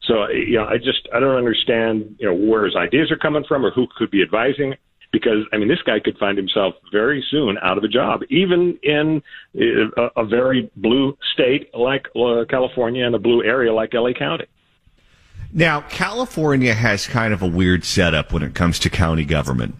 So 0.07 0.29
you 0.29 0.57
know 0.57 0.65
i 0.65 0.77
just 0.77 1.07
i 1.13 1.19
don't 1.19 1.37
understand 1.37 2.15
you 2.19 2.27
know 2.27 2.35
where 2.35 2.65
his 2.65 2.75
ideas 2.75 3.11
are 3.11 3.17
coming 3.17 3.43
from 3.47 3.65
or 3.65 3.71
who 3.71 3.87
could 3.97 4.09
be 4.09 4.23
advising 4.23 4.75
because 5.11 5.45
I 5.51 5.57
mean 5.57 5.67
this 5.67 5.81
guy 5.85 5.99
could 5.99 6.17
find 6.17 6.37
himself 6.37 6.75
very 6.91 7.23
soon 7.29 7.57
out 7.61 7.77
of 7.77 7.83
a 7.83 7.87
job, 7.87 8.21
even 8.29 8.79
in 8.81 9.21
a, 9.55 10.21
a 10.21 10.25
very 10.25 10.71
blue 10.75 11.17
state 11.33 11.73
like 11.73 12.07
uh, 12.15 12.45
California 12.49 13.05
and 13.05 13.15
a 13.15 13.19
blue 13.19 13.43
area 13.43 13.73
like 13.73 13.93
LA 13.93 14.13
County. 14.13 14.45
Now, 15.53 15.81
California 15.81 16.73
has 16.73 17.07
kind 17.07 17.33
of 17.33 17.41
a 17.41 17.47
weird 17.47 17.83
setup 17.83 18.31
when 18.31 18.41
it 18.43 18.55
comes 18.55 18.79
to 18.79 18.89
county 18.89 19.25
government. 19.25 19.75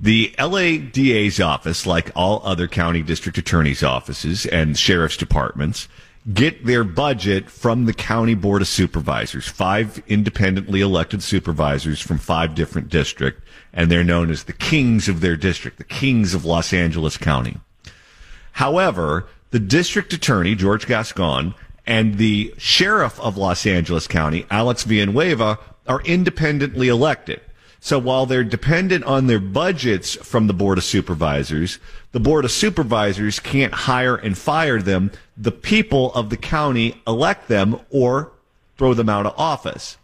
The 0.00 0.34
LA 0.38 0.78
DA's 0.78 1.40
office, 1.40 1.86
like 1.86 2.10
all 2.16 2.40
other 2.44 2.66
county 2.66 3.02
district 3.02 3.38
attorneys' 3.38 3.82
offices 3.82 4.46
and 4.46 4.78
sheriff's 4.78 5.16
departments, 5.16 5.88
get 6.32 6.64
their 6.64 6.84
budget 6.84 7.50
from 7.50 7.84
the 7.84 7.92
county 7.92 8.34
board 8.34 8.62
of 8.62 8.68
supervisors, 8.68 9.46
five 9.46 10.02
independently 10.08 10.80
elected 10.80 11.22
supervisors 11.22 12.00
from 12.00 12.18
five 12.18 12.54
different 12.54 12.88
districts, 12.88 13.42
and 13.74 13.90
they're 13.90 14.02
known 14.02 14.30
as 14.30 14.44
the 14.44 14.52
kings 14.52 15.06
of 15.06 15.20
their 15.20 15.36
district, 15.36 15.76
the 15.76 15.84
kings 15.84 16.32
of 16.32 16.46
Los 16.46 16.72
Angeles 16.72 17.18
County. 17.18 17.58
However, 18.52 19.26
the 19.50 19.60
district 19.60 20.12
attorney, 20.12 20.54
George 20.54 20.86
Gascon, 20.86 21.54
and 21.86 22.18
the 22.18 22.54
sheriff 22.56 23.20
of 23.20 23.36
Los 23.36 23.66
Angeles 23.66 24.06
County, 24.06 24.46
Alex 24.50 24.84
Villanueva, 24.84 25.58
are 25.86 26.00
independently 26.02 26.88
elected. 26.88 27.40
So 27.80 27.98
while 27.98 28.24
they're 28.24 28.44
dependent 28.44 29.04
on 29.04 29.26
their 29.26 29.38
budgets 29.38 30.14
from 30.14 30.46
the 30.46 30.54
Board 30.54 30.78
of 30.78 30.84
Supervisors, 30.84 31.78
the 32.12 32.20
Board 32.20 32.46
of 32.46 32.50
Supervisors 32.50 33.38
can't 33.38 33.74
hire 33.74 34.16
and 34.16 34.38
fire 34.38 34.80
them. 34.80 35.10
The 35.36 35.52
people 35.52 36.10
of 36.14 36.30
the 36.30 36.38
county 36.38 37.02
elect 37.06 37.48
them 37.48 37.78
or 37.90 38.32
throw 38.78 38.94
them 38.94 39.10
out 39.10 39.26
of 39.26 39.34
office. 39.36 39.98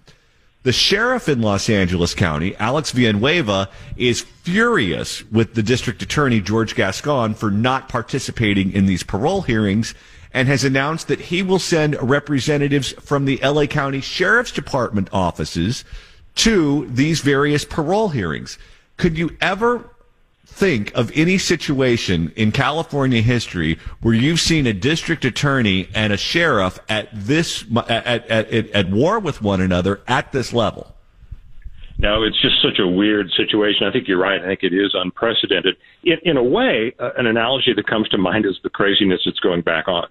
The 0.63 0.73
sheriff 0.73 1.27
in 1.27 1.41
Los 1.41 1.71
Angeles 1.71 2.13
County, 2.13 2.55
Alex 2.57 2.91
Villanueva, 2.91 3.71
is 3.97 4.27
furious 4.43 5.25
with 5.31 5.55
the 5.55 5.63
district 5.63 6.03
attorney, 6.03 6.43
George 6.43 6.75
Gascon, 6.75 7.33
for 7.33 7.51
not 7.51 7.89
participating 7.89 8.73
in 8.73 8.85
these 8.85 9.03
parole 9.03 9.41
hearings 9.41 9.95
and 10.33 10.49
has 10.49 10.65
announced 10.65 11.09
that 11.09 11.21
he 11.21 11.43
will 11.43 11.59
send 11.59 12.01
representatives 12.03 12.93
from 12.93 13.25
the 13.25 13.39
LA 13.43 13.67
County 13.67 14.01
Sheriff's 14.01 14.53
Department 14.53 15.09
offices 15.13 15.85
to 16.37 16.87
these 16.89 17.21
various 17.21 17.65
parole 17.65 18.09
hearings. 18.11 18.59
Could 18.97 19.19
you 19.19 19.37
ever 19.41 19.91
think 20.47 20.93
of 20.95 21.11
any 21.15 21.39
situation 21.39 22.33
in 22.37 22.53
California 22.53 23.23
history 23.23 23.79
where 24.03 24.15
you've 24.15 24.41
seen 24.41 24.67
a 24.67 24.73
district 24.73 25.25
attorney 25.25 25.89
and 25.95 26.13
a 26.13 26.17
sheriff 26.17 26.79
at 26.89 27.09
this 27.13 27.65
at, 27.89 28.07
at, 28.07 28.31
at, 28.31 28.71
at 28.71 28.91
war 28.91 29.19
with 29.19 29.43
one 29.43 29.61
another 29.61 30.01
at 30.07 30.33
this 30.33 30.53
level? 30.53 30.95
No, 32.01 32.23
it's 32.23 32.41
just 32.41 32.63
such 32.63 32.79
a 32.79 32.87
weird 32.87 33.31
situation. 33.37 33.87
I 33.87 33.93
think 33.93 34.09
you're 34.09 34.19
right. 34.19 34.41
I 34.41 34.47
think 34.47 34.63
it 34.63 34.73
is 34.73 34.93
unprecedented. 34.95 35.77
In, 36.03 36.17
in 36.25 36.37
a 36.39 36.43
way, 36.43 36.95
uh, 36.99 37.11
an 37.19 37.27
analogy 37.27 37.75
that 37.77 37.87
comes 37.87 38.09
to 38.09 38.19
mind 38.19 38.47
is 38.47 38.59
the 38.63 38.71
craziness 38.71 39.21
that's 39.27 39.39
going 39.41 39.61
back 39.61 39.87
on, 39.87 40.05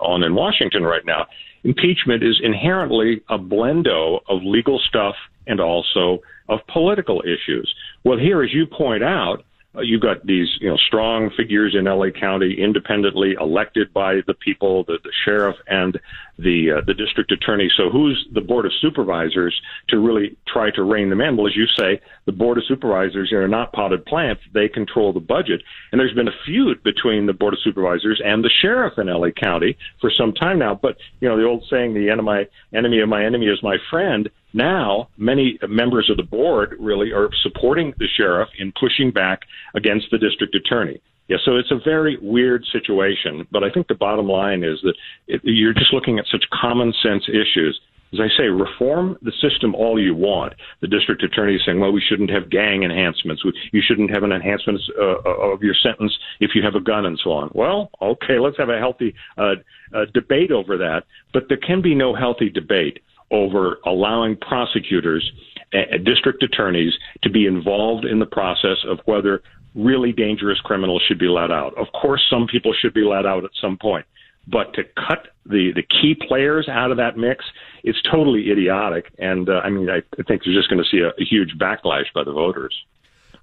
on 0.00 0.22
in 0.22 0.34
Washington 0.34 0.84
right 0.84 1.04
now. 1.04 1.26
Impeachment 1.62 2.22
is 2.22 2.40
inherently 2.42 3.20
a 3.28 3.38
blendo 3.38 4.20
of 4.28 4.42
legal 4.42 4.80
stuff 4.88 5.14
and 5.46 5.60
also 5.60 6.20
of 6.48 6.60
political 6.72 7.22
issues. 7.22 7.72
Well, 8.04 8.18
here, 8.18 8.42
as 8.42 8.54
you 8.54 8.66
point 8.66 9.04
out, 9.04 9.38
uh, 9.38 9.42
you've 9.82 10.00
got 10.00 10.24
these 10.24 10.48
you 10.60 10.68
know 10.68 10.76
strong 10.76 11.30
figures 11.36 11.74
in 11.78 11.84
LA 11.84 12.10
County, 12.10 12.56
independently 12.60 13.34
elected 13.40 13.92
by 13.92 14.20
the 14.26 14.34
people, 14.34 14.84
the, 14.84 14.98
the 15.02 15.12
sheriff 15.24 15.56
and 15.66 15.98
the 16.38 16.78
uh, 16.78 16.80
the 16.86 16.94
district 16.94 17.32
attorney. 17.32 17.70
So 17.76 17.90
who's 17.90 18.26
the 18.32 18.40
board 18.40 18.66
of 18.66 18.72
supervisors 18.80 19.58
to 19.88 19.98
really 19.98 20.36
try 20.46 20.70
to 20.72 20.82
rein 20.82 21.10
them 21.10 21.20
in? 21.20 21.36
Well, 21.36 21.46
as 21.46 21.56
you 21.56 21.66
say, 21.66 22.00
the 22.26 22.32
board 22.32 22.58
of 22.58 22.64
supervisors 22.66 23.32
are 23.32 23.48
not 23.48 23.72
potted 23.72 24.04
plants; 24.06 24.42
they 24.52 24.68
control 24.68 25.12
the 25.12 25.20
budget. 25.20 25.62
And 25.92 26.00
there's 26.00 26.14
been 26.14 26.28
a 26.28 26.38
feud 26.44 26.82
between 26.82 27.26
the 27.26 27.32
board 27.32 27.54
of 27.54 27.60
supervisors 27.62 28.20
and 28.24 28.44
the 28.44 28.50
sheriff 28.62 28.98
in 28.98 29.08
LA 29.08 29.30
County 29.30 29.76
for 30.00 30.10
some 30.10 30.32
time 30.32 30.58
now. 30.58 30.78
But 30.80 30.96
you 31.20 31.28
know 31.28 31.36
the 31.36 31.44
old 31.44 31.64
saying, 31.68 31.94
"The 31.94 32.10
enemy 32.10 32.46
enemy 32.72 33.00
of 33.00 33.08
my 33.08 33.24
enemy 33.24 33.46
is 33.46 33.62
my 33.62 33.76
friend." 33.90 34.30
Now, 34.54 35.08
many 35.16 35.58
members 35.68 36.08
of 36.08 36.16
the 36.16 36.22
board 36.22 36.76
really 36.78 37.10
are 37.12 37.28
supporting 37.42 37.92
the 37.98 38.06
sheriff 38.16 38.48
in 38.56 38.72
pushing 38.78 39.10
back 39.10 39.40
against 39.74 40.06
the 40.12 40.18
district 40.18 40.54
attorney. 40.54 41.02
Yeah, 41.26 41.38
so 41.44 41.56
it's 41.56 41.72
a 41.72 41.80
very 41.84 42.18
weird 42.22 42.64
situation, 42.70 43.48
but 43.50 43.64
I 43.64 43.70
think 43.70 43.88
the 43.88 43.94
bottom 43.94 44.28
line 44.28 44.62
is 44.62 44.78
that 44.82 44.94
it, 45.26 45.40
you're 45.42 45.74
just 45.74 45.92
looking 45.92 46.18
at 46.18 46.26
such 46.30 46.44
common 46.52 46.92
sense 47.02 47.24
issues. 47.28 47.80
As 48.12 48.20
I 48.20 48.28
say, 48.38 48.44
reform 48.44 49.16
the 49.22 49.32
system 49.40 49.74
all 49.74 50.00
you 50.00 50.14
want. 50.14 50.52
The 50.82 50.86
district 50.86 51.24
attorney 51.24 51.56
is 51.56 51.62
saying, 51.66 51.80
well, 51.80 51.90
we 51.90 52.00
shouldn't 52.08 52.30
have 52.30 52.48
gang 52.48 52.84
enhancements. 52.84 53.42
You 53.72 53.82
shouldn't 53.84 54.10
have 54.10 54.22
an 54.22 54.30
enhancement 54.30 54.80
uh, 54.96 55.18
of 55.28 55.64
your 55.64 55.74
sentence 55.82 56.16
if 56.38 56.50
you 56.54 56.62
have 56.62 56.76
a 56.76 56.80
gun 56.80 57.06
and 57.06 57.18
so 57.24 57.32
on. 57.32 57.50
Well, 57.54 57.90
okay, 58.00 58.38
let's 58.38 58.58
have 58.58 58.68
a 58.68 58.78
healthy 58.78 59.16
uh, 59.36 59.54
uh, 59.92 60.04
debate 60.12 60.52
over 60.52 60.76
that, 60.78 61.04
but 61.32 61.48
there 61.48 61.58
can 61.58 61.82
be 61.82 61.96
no 61.96 62.14
healthy 62.14 62.50
debate 62.50 63.00
over 63.34 63.80
allowing 63.84 64.36
prosecutors 64.36 65.30
uh, 65.74 65.98
district 66.04 66.42
attorneys 66.42 66.92
to 67.22 67.28
be 67.28 67.46
involved 67.46 68.04
in 68.04 68.20
the 68.20 68.26
process 68.26 68.78
of 68.86 69.00
whether 69.06 69.42
really 69.74 70.12
dangerous 70.12 70.60
criminals 70.60 71.02
should 71.06 71.18
be 71.18 71.26
let 71.26 71.50
out. 71.50 71.76
Of 71.76 71.88
course, 72.00 72.22
some 72.30 72.46
people 72.46 72.72
should 72.80 72.94
be 72.94 73.02
let 73.02 73.26
out 73.26 73.44
at 73.44 73.50
some 73.60 73.76
point, 73.76 74.06
but 74.46 74.72
to 74.74 74.84
cut 74.84 75.28
the 75.44 75.72
the 75.74 75.82
key 75.82 76.14
players 76.28 76.68
out 76.68 76.92
of 76.92 76.96
that 76.98 77.16
mix 77.16 77.44
is 77.82 77.96
totally 78.08 78.50
idiotic. 78.52 79.12
And 79.18 79.48
uh, 79.48 79.60
I 79.64 79.70
mean, 79.70 79.90
I, 79.90 79.96
I 79.96 80.22
think 80.28 80.42
you're 80.44 80.54
just 80.54 80.70
going 80.70 80.82
to 80.82 80.88
see 80.88 81.00
a, 81.00 81.08
a 81.08 81.24
huge 81.24 81.58
backlash 81.58 82.06
by 82.14 82.22
the 82.22 82.32
voters. 82.32 82.74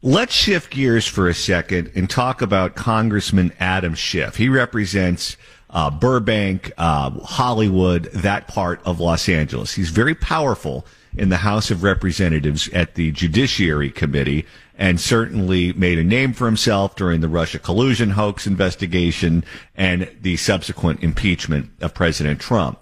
Let's 0.04 0.34
shift 0.34 0.72
gears 0.72 1.06
for 1.06 1.28
a 1.28 1.34
second 1.34 1.92
and 1.94 2.10
talk 2.10 2.42
about 2.42 2.76
Congressman 2.76 3.52
Adam 3.60 3.94
Schiff. 3.94 4.38
He 4.38 4.50
represents 4.50 5.38
uh, 5.72 5.90
Burbank, 5.90 6.72
uh, 6.78 7.12
Hollywood, 7.22 8.06
that 8.14 8.48
part 8.48 8.82
of 8.86 9.00
Los 9.00 9.30
Angeles. 9.30 9.74
He's 9.74 9.90
very 9.90 10.16
powerful 10.16 10.86
in 11.18 11.30
the 11.30 11.38
House 11.38 11.72
of 11.72 11.84
Representatives 11.84 12.70
at 12.70 12.96
the 12.96 13.12
Judiciary 13.12 13.90
Committee 13.90 14.46
and 14.78 15.00
certainly 15.00 15.74
made 15.74 16.00
a 16.00 16.04
name 16.04 16.34
for 16.34 16.46
himself 16.46 16.96
during 16.96 17.22
the 17.22 17.28
Russia 17.28 17.60
collusion 17.60 18.12
hoax 18.12 18.48
investigation 18.48 19.44
and 19.76 20.10
the 20.22 20.38
subsequent 20.38 21.04
impeachment 21.04 21.70
of 21.82 21.94
President 21.94 22.40
Trump. 22.40 22.80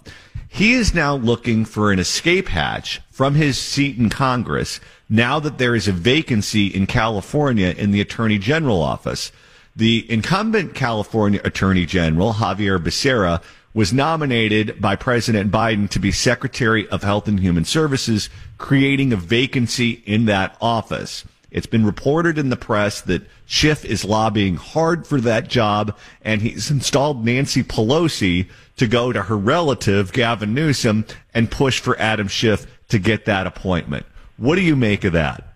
He 0.47 0.73
is 0.73 0.93
now 0.93 1.15
looking 1.15 1.65
for 1.65 1.91
an 1.91 1.99
escape 1.99 2.47
hatch 2.47 3.01
from 3.11 3.35
his 3.35 3.57
seat 3.57 3.97
in 3.97 4.09
Congress 4.09 4.79
now 5.09 5.39
that 5.39 5.57
there 5.57 5.75
is 5.75 5.87
a 5.87 5.91
vacancy 5.91 6.67
in 6.67 6.87
California 6.87 7.73
in 7.77 7.91
the 7.91 8.01
Attorney 8.01 8.37
General 8.37 8.81
office. 8.81 9.31
The 9.79 10.05
incumbent 10.11 10.75
California 10.75 11.39
Attorney 11.45 11.85
General, 11.85 12.33
Xavier 12.33 12.79
Becerra, 12.79 13.41
was 13.73 13.93
nominated 13.93 14.81
by 14.81 14.97
President 14.97 15.53
Biden 15.53 15.89
to 15.91 15.99
be 15.99 16.11
Secretary 16.11 16.85
of 16.89 17.01
Health 17.01 17.29
and 17.29 17.39
Human 17.39 17.63
Services, 17.63 18.29
creating 18.57 19.13
a 19.13 19.15
vacancy 19.15 20.03
in 20.05 20.25
that 20.25 20.57
office. 20.59 21.23
It's 21.49 21.65
been 21.65 21.85
reported 21.85 22.37
in 22.37 22.49
the 22.49 22.57
press 22.57 22.99
that 22.99 23.25
Schiff 23.45 23.85
is 23.85 24.03
lobbying 24.03 24.57
hard 24.57 25.07
for 25.07 25.21
that 25.21 25.47
job, 25.47 25.95
and 26.23 26.41
he's 26.41 26.69
installed 26.69 27.23
Nancy 27.23 27.63
Pelosi 27.63 28.49
to 28.75 28.85
go 28.85 29.13
to 29.13 29.23
her 29.23 29.37
relative, 29.37 30.11
Gavin 30.11 30.53
Newsom, 30.53 31.05
and 31.33 31.49
push 31.49 31.79
for 31.79 31.97
Adam 32.01 32.27
Schiff 32.27 32.67
to 32.89 32.99
get 32.99 33.23
that 33.23 33.47
appointment. 33.47 34.05
What 34.35 34.55
do 34.55 34.61
you 34.61 34.75
make 34.75 35.05
of 35.05 35.13
that? 35.13 35.48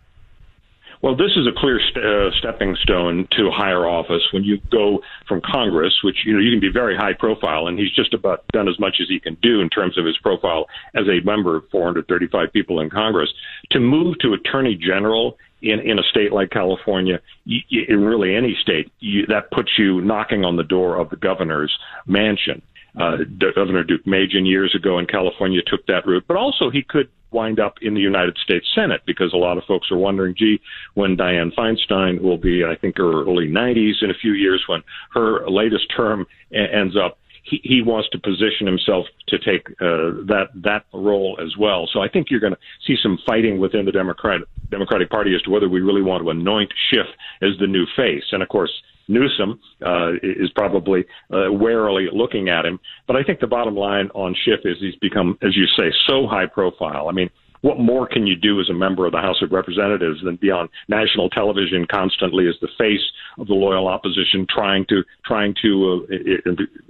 Well, 1.03 1.17
this 1.17 1.31
is 1.35 1.45
a 1.45 1.51
clear 1.51 1.81
st- 1.81 2.05
uh, 2.05 2.31
stepping 2.39 2.77
stone 2.81 3.27
to 3.35 3.51
higher 3.51 3.85
office 3.85 4.23
when 4.31 4.45
you 4.45 4.57
go 4.71 5.01
from 5.27 5.41
Congress, 5.41 5.93
which 6.01 6.15
you 6.25 6.31
know 6.31 6.39
you 6.39 6.49
can 6.49 6.61
be 6.61 6.71
very 6.71 6.95
high 6.95 7.11
profile, 7.11 7.67
and 7.67 7.77
he's 7.77 7.93
just 7.93 8.13
about 8.13 8.47
done 8.53 8.69
as 8.69 8.79
much 8.79 8.95
as 9.01 9.09
he 9.09 9.19
can 9.19 9.35
do 9.41 9.59
in 9.59 9.69
terms 9.69 9.97
of 9.97 10.05
his 10.05 10.17
profile 10.19 10.65
as 10.95 11.03
a 11.09 11.19
member 11.25 11.57
of 11.57 11.63
435 11.71 12.53
people 12.53 12.79
in 12.79 12.89
Congress, 12.89 13.29
to 13.71 13.81
move 13.81 14.17
to 14.19 14.31
Attorney 14.31 14.75
General 14.75 15.37
in 15.61 15.81
in 15.81 15.99
a 15.99 16.03
state 16.03 16.31
like 16.31 16.51
California, 16.51 17.19
in 17.45 18.05
really 18.05 18.33
any 18.33 18.55
state, 18.61 18.89
you, 19.01 19.25
that 19.25 19.51
puts 19.51 19.71
you 19.77 19.99
knocking 19.99 20.45
on 20.45 20.55
the 20.55 20.63
door 20.63 20.95
of 20.95 21.09
the 21.09 21.17
governor's 21.17 21.77
mansion. 22.07 22.61
Uh, 22.99 23.17
Governor 23.55 23.83
Deukmejian 23.83 24.47
years 24.47 24.75
ago 24.75 24.99
in 24.99 25.07
California 25.07 25.61
took 25.65 25.85
that 25.87 26.05
route, 26.05 26.25
but 26.27 26.37
also 26.37 26.69
he 26.69 26.83
could 26.83 27.09
wind 27.31 27.59
up 27.59 27.75
in 27.81 27.95
the 27.95 27.99
United 27.99 28.37
States 28.37 28.67
Senate 28.75 29.01
because 29.05 29.33
a 29.33 29.37
lot 29.37 29.57
of 29.57 29.63
folks 29.65 29.91
are 29.91 29.97
wondering, 29.97 30.35
gee, 30.37 30.61
when 30.93 31.17
Dianne 31.17 31.53
Feinstein 31.55 32.21
will 32.21 32.37
be, 32.37 32.63
I 32.63 32.75
think, 32.75 32.97
her 32.97 33.23
early 33.23 33.47
90s 33.47 34.03
in 34.03 34.11
a 34.11 34.13
few 34.13 34.33
years, 34.33 34.63
when 34.67 34.83
her 35.13 35.49
latest 35.49 35.85
term 35.95 36.27
ends 36.53 36.95
up, 36.95 37.17
he, 37.43 37.59
he 37.63 37.81
wants 37.81 38.09
to 38.09 38.19
position 38.19 38.65
himself 38.65 39.05
to 39.27 39.37
take 39.37 39.67
uh, 39.81 40.23
that 40.27 40.47
that 40.55 40.85
role 40.93 41.37
as 41.43 41.57
well. 41.57 41.89
So 41.91 42.01
I 42.01 42.07
think 42.07 42.27
you're 42.29 42.39
going 42.39 42.53
to 42.53 42.59
see 42.87 42.95
some 43.01 43.19
fighting 43.25 43.59
within 43.59 43.85
the 43.85 43.91
Democratic 43.91 44.47
Democratic 44.69 45.09
Party 45.09 45.35
as 45.35 45.41
to 45.41 45.49
whether 45.49 45.67
we 45.67 45.81
really 45.81 46.01
want 46.01 46.23
to 46.23 46.29
anoint 46.29 46.71
Schiff 46.89 47.07
as 47.41 47.49
the 47.59 47.67
new 47.67 47.85
face. 47.97 48.23
And 48.31 48.41
of 48.41 48.47
course, 48.47 48.71
Newsom 49.07 49.59
uh, 49.85 50.13
is 50.21 50.49
probably 50.55 51.05
uh, 51.31 51.51
warily 51.51 52.07
looking 52.11 52.49
at 52.49 52.65
him. 52.65 52.79
But 53.07 53.15
I 53.15 53.23
think 53.23 53.39
the 53.39 53.47
bottom 53.47 53.75
line 53.75 54.09
on 54.13 54.35
Schiff 54.43 54.61
is 54.65 54.77
he's 54.79 54.95
become, 54.95 55.37
as 55.41 55.55
you 55.55 55.65
say, 55.77 55.91
so 56.07 56.27
high 56.27 56.45
profile. 56.45 57.09
I 57.09 57.11
mean, 57.11 57.29
what 57.63 57.79
more 57.79 58.05
can 58.05 58.27
you 58.27 58.35
do 58.35 58.59
as 58.59 58.69
a 58.69 58.73
member 58.73 59.05
of 59.05 59.13
the 59.13 59.19
House 59.19 59.41
of 59.41 59.53
Representatives 59.53 60.19
than 60.23 60.35
be 60.35 60.51
on 60.51 60.67
national 60.89 61.29
television 61.29 61.87
constantly 61.89 62.45
as 62.47 62.55
the 62.61 62.67
face 62.77 63.01
of 63.39 63.47
the 63.47 63.53
loyal 63.53 63.87
opposition, 63.87 64.45
trying 64.49 64.85
to 64.89 65.01
trying 65.25 65.55
to 65.61 66.05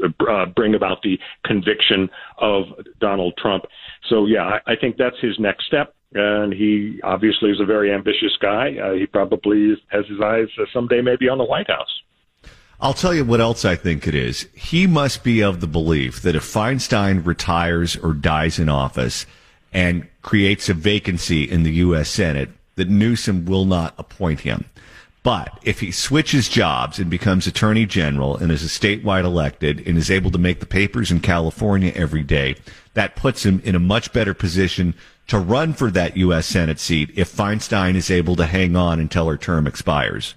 uh, 0.01 0.31
uh, 0.31 0.45
bring 0.47 0.73
about 0.73 1.03
the 1.03 1.19
conviction 1.45 2.09
of 2.39 2.63
Donald 2.99 3.37
Trump? 3.37 3.65
So 4.09 4.25
yeah, 4.25 4.59
I, 4.65 4.73
I 4.73 4.75
think 4.75 4.97
that's 4.97 5.19
his 5.21 5.37
next 5.37 5.67
step 5.67 5.93
and 6.15 6.53
he 6.53 6.99
obviously 7.03 7.51
is 7.51 7.59
a 7.59 7.65
very 7.65 7.91
ambitious 7.91 8.35
guy. 8.39 8.77
Uh, 8.77 8.93
he 8.93 9.05
probably 9.05 9.75
has 9.89 10.05
his 10.07 10.19
eyes 10.21 10.47
uh, 10.59 10.65
someday 10.73 11.01
maybe 11.01 11.29
on 11.29 11.37
the 11.37 11.43
White 11.43 11.67
House. 11.67 12.01
I'll 12.79 12.93
tell 12.93 13.13
you 13.13 13.23
what 13.23 13.39
else 13.39 13.63
I 13.63 13.75
think 13.75 14.07
it 14.07 14.15
is. 14.15 14.47
He 14.53 14.87
must 14.87 15.23
be 15.23 15.41
of 15.41 15.61
the 15.61 15.67
belief 15.67 16.21
that 16.21 16.35
if 16.35 16.43
Feinstein 16.43 17.25
retires 17.25 17.95
or 17.95 18.13
dies 18.13 18.59
in 18.59 18.67
office 18.67 19.25
and 19.71 20.07
creates 20.21 20.67
a 20.69 20.73
vacancy 20.73 21.43
in 21.49 21.63
the 21.63 21.73
U.S. 21.75 22.09
Senate, 22.09 22.49
that 22.75 22.89
Newsom 22.89 23.45
will 23.45 23.65
not 23.65 23.93
appoint 23.97 24.41
him. 24.41 24.65
But 25.23 25.57
if 25.63 25.79
he 25.79 25.91
switches 25.91 26.49
jobs 26.49 26.99
and 26.99 27.09
becomes 27.09 27.47
attorney 27.47 27.85
general 27.85 28.35
and 28.35 28.51
is 28.51 28.63
a 28.63 28.67
statewide 28.67 29.23
elected 29.23 29.87
and 29.87 29.97
is 29.97 30.11
able 30.11 30.31
to 30.31 30.37
make 30.37 30.59
the 30.59 30.65
papers 30.65 31.11
in 31.11 31.21
California 31.21 31.93
every 31.95 32.23
day, 32.23 32.55
that 32.93 33.15
puts 33.15 33.45
him 33.45 33.61
in 33.63 33.75
a 33.75 33.79
much 33.79 34.11
better 34.11 34.33
position 34.33 34.93
to 35.27 35.39
run 35.39 35.73
for 35.73 35.89
that 35.91 36.17
U.S. 36.17 36.45
Senate 36.45 36.79
seat 36.79 37.11
if 37.15 37.31
Feinstein 37.31 37.95
is 37.95 38.11
able 38.11 38.35
to 38.35 38.45
hang 38.45 38.75
on 38.75 38.99
until 38.99 39.27
her 39.27 39.37
term 39.37 39.67
expires. 39.67 40.35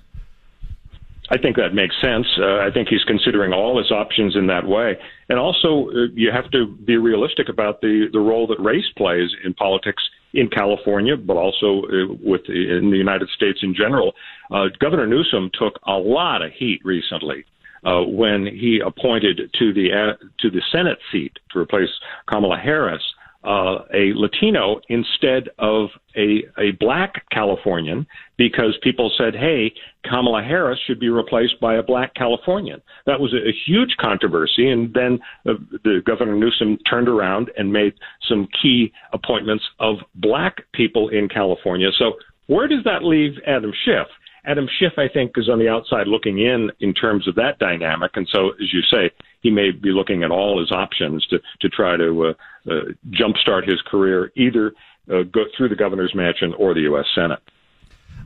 I 1.29 1.39
think 1.39 1.57
that 1.57 1.75
makes 1.75 1.95
sense. 2.01 2.27
Uh, 2.39 2.59
I 2.59 2.71
think 2.73 2.89
he's 2.89 3.03
considering 3.05 3.53
all 3.53 3.79
his 3.79 3.91
options 3.91 4.37
in 4.37 4.47
that 4.47 4.67
way. 4.67 4.97
And 5.29 5.39
also, 5.39 5.89
uh, 5.89 6.07
you 6.15 6.31
have 6.31 6.51
to 6.53 6.67
be 6.67 6.97
realistic 6.97 7.49
about 7.49 7.81
the, 7.81 8.09
the 8.13 8.21
role 8.21 8.47
that 8.47 8.61
race 8.61 8.85
plays 8.97 9.31
in 9.45 9.53
politics 9.55 10.03
in 10.35 10.49
California, 10.49 11.17
but 11.17 11.37
also 11.37 11.83
uh, 11.83 12.15
with 12.23 12.43
the, 12.47 12.79
in 12.79 12.91
the 12.91 12.97
United 12.97 13.29
States 13.31 13.59
in 13.63 13.75
general. 13.75 14.13
Uh, 14.53 14.67
Governor 14.79 15.07
Newsom 15.07 15.51
took 15.59 15.81
a 15.87 15.95
lot 15.95 16.43
of 16.43 16.53
heat 16.53 16.81
recently 16.85 17.45
uh, 17.85 18.03
when 18.03 18.47
he 18.47 18.81
appointed 18.85 19.51
to 19.59 19.73
the 19.73 19.89
uh, 19.93 20.25
to 20.41 20.51
the 20.51 20.63
Senate 20.71 20.99
seat 21.11 21.33
to 21.53 21.59
replace 21.59 21.89
Kamala 22.29 22.59
Harris 22.59 23.03
uh, 23.47 23.85
a 23.95 24.13
Latino 24.15 24.81
instead 24.89 25.49
of 25.59 25.89
a, 26.17 26.43
a 26.59 26.73
black 26.81 27.25
Californian 27.31 28.07
because 28.37 28.77
people 28.83 29.13
said, 29.17 29.35
hey, 29.35 29.73
Kamala 30.05 30.43
Harris 30.43 30.79
should 30.87 30.99
be 30.99 31.09
replaced 31.09 31.61
by 31.61 31.77
a 31.77 31.83
black 31.83 32.13
Californian. 32.15 32.83
That 33.07 33.21
was 33.21 33.33
a, 33.33 33.49
a 33.49 33.53
huge 33.67 33.97
controversy. 34.01 34.69
And 34.69 34.93
then 34.93 35.21
uh, 35.49 35.55
the 35.85 36.03
Governor 36.05 36.35
Newsom 36.35 36.79
turned 36.91 37.09
around 37.09 37.51
and 37.57 37.73
made 37.73 37.95
some 38.29 38.49
key 38.61 38.93
appointments 39.13 39.65
of 39.79 39.99
black 40.17 40.57
people 40.73 41.09
in 41.11 41.29
California. 41.29 41.89
So 41.97 42.15
where 42.49 42.67
does 42.67 42.83
that 42.85 43.05
leave 43.05 43.33
Adam 43.47 43.73
Schiff? 43.85 44.09
Adam 44.45 44.69
Schiff, 44.79 44.93
I 44.97 45.09
think, 45.13 45.33
is 45.37 45.49
on 45.49 45.59
the 45.59 45.69
outside 45.69 46.07
looking 46.07 46.39
in 46.39 46.71
in 46.81 46.95
terms 46.95 47.27
of 47.27 47.35
that 47.35 47.59
dynamic. 47.59 48.13
And 48.15 48.29
so, 48.33 48.51
as 48.51 48.73
you 48.73 48.81
say, 48.83 49.11
he 49.41 49.51
may 49.51 49.71
be 49.73 49.91
looking 49.91 50.23
at 50.23 50.31
all 50.31 50.61
his 50.61 50.71
options 50.71 51.27
to, 51.27 51.39
to 51.61 51.69
try 51.69 51.97
to 51.97 52.27
uh, 52.27 52.33
uh, 52.69 52.93
jumpstart 53.11 53.69
his 53.69 53.81
career 53.83 54.33
either 54.37 54.73
uh, 55.11 55.23
go 55.23 55.45
through 55.57 55.69
the 55.69 55.77
governor's 55.77 56.15
mansion 56.15 56.55
or 56.55 56.75
the 56.75 56.81
U.S. 56.83 57.07
Senate. 57.15 57.41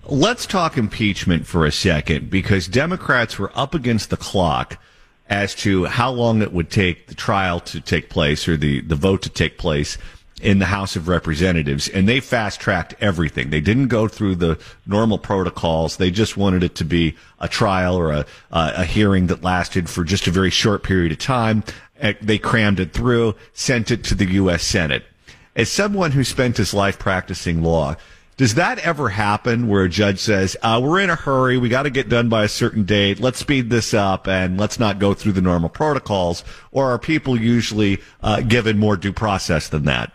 Let's 0.07 0.47
talk 0.47 0.79
impeachment 0.79 1.47
for 1.47 1.67
a 1.67 1.73
second 1.73 2.31
because 2.31 2.67
Democrats 2.67 3.39
were 3.39 3.53
up 3.55 3.75
against 3.75 4.11
the 4.11 4.17
clock 4.17 4.79
as 5.29 5.55
to 5.57 5.85
how 5.85 6.11
long 6.11 6.43
it 6.43 6.53
would 6.53 6.71
take 6.71 7.07
the 7.07 7.15
trial 7.15 7.61
to 7.61 7.81
take 7.81 8.11
place 8.11 8.49
or 8.49 8.57
the, 8.57 8.81
the 8.81 8.97
vote 8.97 9.23
to 9.23 9.31
take 9.31 9.59
place 9.59 9.99
in 10.41 10.59
the 10.59 10.67
House 10.67 10.97
of 10.97 11.07
Representatives, 11.07 11.89
and 11.89 12.09
they 12.09 12.19
fast 12.19 12.61
tracked 12.61 12.95
everything. 13.01 13.51
They 13.51 13.61
didn't 13.61 13.89
go 13.89 14.09
through 14.09 14.37
the 14.37 14.59
normal 14.87 15.19
protocols. 15.19 15.99
They 15.99 16.11
just 16.11 16.37
wanted 16.37 16.63
it 16.63 16.75
to 16.77 16.85
be 16.85 17.15
a 17.39 17.47
trial 17.47 17.95
or 17.95 18.11
a, 18.11 18.27
a 18.51 18.85
hearing 18.85 19.27
that 19.27 19.43
lasted 19.43 19.89
for 19.91 20.03
just 20.03 20.27
a 20.27 20.31
very 20.31 20.51
short 20.51 20.83
period 20.83 21.13
of 21.13 21.19
time. 21.19 21.63
Eh, 22.01 22.15
they 22.21 22.39
crammed 22.39 22.81
it 22.81 22.93
through, 22.93 23.35
sent 23.53 23.91
it 23.91 24.03
to 24.05 24.15
the 24.15 24.33
U.S. 24.33 24.63
Senate. 24.63 25.05
As 25.55 25.71
someone 25.71 26.13
who 26.13 26.25
spent 26.25 26.57
his 26.57 26.73
life 26.73 26.99
practicing 26.99 27.63
law, 27.63 27.97
does 28.37 28.55
that 28.55 28.79
ever 28.79 29.11
happen 29.11 29.69
where 29.69 29.85
a 29.85 29.89
judge 29.89 30.19
says, 30.19 30.57
uh, 30.63 30.81
we're 30.83 31.01
in 31.01 31.11
a 31.11 31.15
hurry, 31.15 31.59
we 31.59 31.69
got 31.69 31.83
to 31.83 31.91
get 31.91 32.09
done 32.09 32.31
by 32.31 32.45
a 32.45 32.49
certain 32.49 32.85
date, 32.85 33.21
let's 33.21 33.39
speed 33.39 33.69
this 33.69 33.93
up 33.93 34.27
and 34.27 34.59
let's 34.59 34.79
not 34.79 34.99
go 34.99 35.13
through 35.13 35.33
the 35.33 35.43
normal 35.43 35.69
protocols? 35.69 36.43
Or 36.73 36.91
are 36.91 36.99
people 36.99 37.39
usually 37.39 38.01
uh, 38.23 38.41
given 38.41 38.79
more 38.79 38.97
due 38.97 39.13
process 39.13 39.69
than 39.69 39.85
that? 39.85 40.13